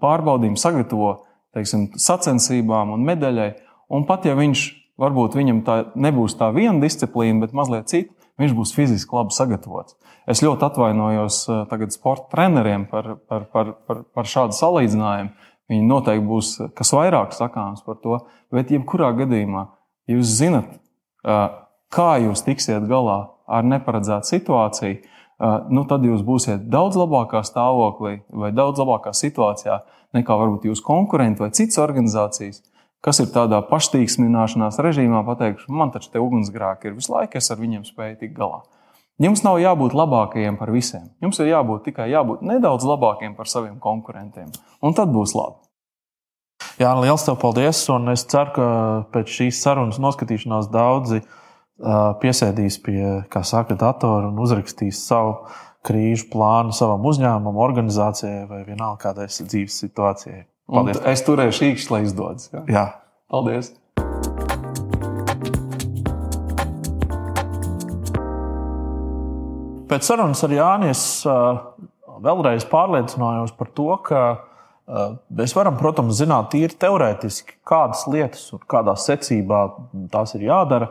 pārbaudījumu, 0.00 0.60
sagatavo 0.60 1.12
teiksim, 1.56 1.90
sacensībām 2.00 2.94
un 2.94 3.06
medaļai. 3.06 3.52
Un 3.92 4.06
pat 4.08 4.26
ja 4.28 4.34
viņš 4.38 4.66
Varbūt 4.96 5.34
viņam 5.36 5.58
tā 5.64 5.76
nebūs 5.92 6.38
tā 6.40 6.48
viena 6.56 6.80
disciplīna, 6.80 7.42
bet 7.44 7.56
mazliet 7.56 7.90
cita. 7.90 8.12
Viņš 8.40 8.52
būs 8.56 8.72
fiziski 8.76 9.16
labi 9.16 9.32
sagatavots. 9.32 9.96
Es 10.28 10.42
ļoti 10.44 10.64
atvainojos 10.66 11.38
tagad 11.70 11.92
sporta 11.94 12.28
treneriem 12.34 12.84
par, 12.90 13.14
par, 13.28 13.46
par, 13.52 13.70
par, 13.88 14.02
par 14.12 14.28
šādu 14.28 14.56
salīdzinājumu. 14.56 15.32
Viņi 15.72 15.88
noteikti 15.88 16.26
būs 16.28 16.50
kas 16.76 16.92
vairāk 16.96 17.32
sakāms 17.36 17.84
par 17.84 17.96
to. 18.02 18.18
Bet, 18.52 18.72
jebkurā 18.72 19.10
gadījumā, 19.16 19.66
jūs 20.12 20.36
zinat, 20.36 20.76
kā 21.92 22.16
jūs 22.24 22.44
tiksiet 22.46 22.86
galā 22.90 23.18
ar 23.46 23.66
neparedzētu 23.66 24.30
situāciju, 24.30 25.02
nu, 25.70 25.84
tad 25.88 26.06
jūs 26.06 26.24
būsiet 26.26 26.68
daudz 26.72 26.96
labākā 26.98 27.42
stāvoklī 27.44 28.20
vai 28.32 28.52
daudz 28.56 28.80
labākā 28.80 29.12
situācijā 29.14 29.82
nekā 30.16 30.38
varbūt 30.40 30.64
jūsu 30.70 30.84
konkurenti 30.86 31.44
vai 31.44 31.52
citas 31.54 31.78
organizācijas 31.82 32.62
kas 33.06 33.20
ir 33.22 33.28
tādā 33.30 33.60
paštīksmināšanās 33.68 34.80
režīmā, 34.82 35.20
pateikšu, 35.28 35.70
man 35.70 35.92
taču 35.94 36.10
te 36.10 36.22
ugunsgrēki 36.22 36.90
ir 36.90 36.96
visu 36.96 37.12
laiku, 37.14 37.38
es 37.38 37.52
ar 37.52 37.60
viņiem 37.60 37.84
spēju 37.86 38.18
tikt 38.22 38.34
galā. 38.38 38.64
Jums 39.22 39.44
nav 39.46 39.60
jābūt 39.62 39.94
labākajiem 39.96 40.58
par 40.58 40.72
visiem. 40.74 41.06
Jums 41.24 41.38
ir 41.40 41.52
jābūt 41.52 41.86
tikai 41.86 42.10
jābūt 42.10 42.42
nedaudz 42.44 42.84
labākiem 42.84 43.36
par 43.38 43.48
saviem 43.48 43.78
konkurentiem. 43.80 44.50
Un 44.84 44.96
tad 44.96 45.14
būs 45.14 45.32
labi. 45.38 45.62
Jā, 46.82 46.90
liels 47.00 47.24
tev 47.24 47.38
paldies. 47.40 47.80
Un 47.94 48.12
es 48.12 48.26
ceru, 48.28 48.52
ka 48.58 48.66
pēc 49.14 49.32
šīs 49.38 49.62
sarunas 49.62 49.96
noskatīšanās 50.02 50.68
daudzi 50.72 51.22
uh, 51.22 51.45
piesēdīs 52.22 52.78
pie, 52.84 53.00
saka, 53.44 53.76
datora 53.76 54.30
un 54.30 54.38
uzrakstīs 54.40 55.02
savu 55.06 55.38
krīžu 55.86 56.30
plānu 56.32 56.74
savam 56.74 57.04
uzņēmumam, 57.06 57.58
organizācijai 57.62 58.46
vai 58.50 58.62
vienalga 58.66 59.10
kādai 59.10 59.28
dzīves 59.28 59.76
situācijai. 59.84 60.46
Paldies. 60.66 60.98
Un 60.98 61.10
es 61.12 61.22
turēšu 61.22 61.68
īkšķi, 61.68 61.92
lai 61.94 62.00
izdodas. 62.08 62.48
Ja? 62.50 62.62
Jā. 62.66 62.86
Paldies! 63.30 63.74
Pēc 69.86 70.02
sarunas 70.02 70.42
ar 70.42 70.50
Jānis 70.50 71.02
vēlreiz 72.26 72.66
pārliecinājos 72.66 73.54
par 73.54 73.70
to, 73.76 73.92
ka 74.02 74.22
mēs 75.30 75.54
varam, 75.54 75.78
protams, 75.78 76.18
zināt 76.18 76.50
tīri 76.54 76.74
teorētiski, 76.82 77.60
kādas 77.66 78.02
lietas 78.10 78.48
un 78.56 78.64
kādā 78.66 78.96
secībā 78.98 79.60
tās 80.10 80.34
ir 80.34 80.48
jādara, 80.48 80.90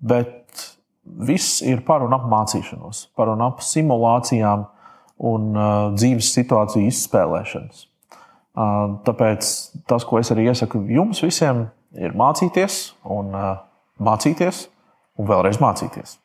bet 0.00 0.64
viss 1.04 1.60
ir 1.62 1.82
par 1.86 2.04
un 2.04 2.14
ap 2.16 2.26
mācīšanos, 2.30 3.08
par 3.16 3.30
un 3.32 3.44
ap 3.46 3.62
simulācijām 3.64 4.66
un 5.26 5.52
dzīves 5.96 6.32
situāciju 6.36 6.90
izspēlēšanas. 6.90 7.86
Tāpēc 9.06 9.50
tas, 9.88 10.04
ko 10.08 10.20
es 10.20 10.32
arī 10.32 10.48
iesaku 10.50 10.82
jums 10.92 11.22
visiem, 11.24 11.66
ir 11.96 12.16
mācīties 12.16 12.80
un 13.12 13.32
mācīties 14.02 14.66
un 15.16 15.28
vēlreiz 15.30 15.60
mācīties. 15.62 16.18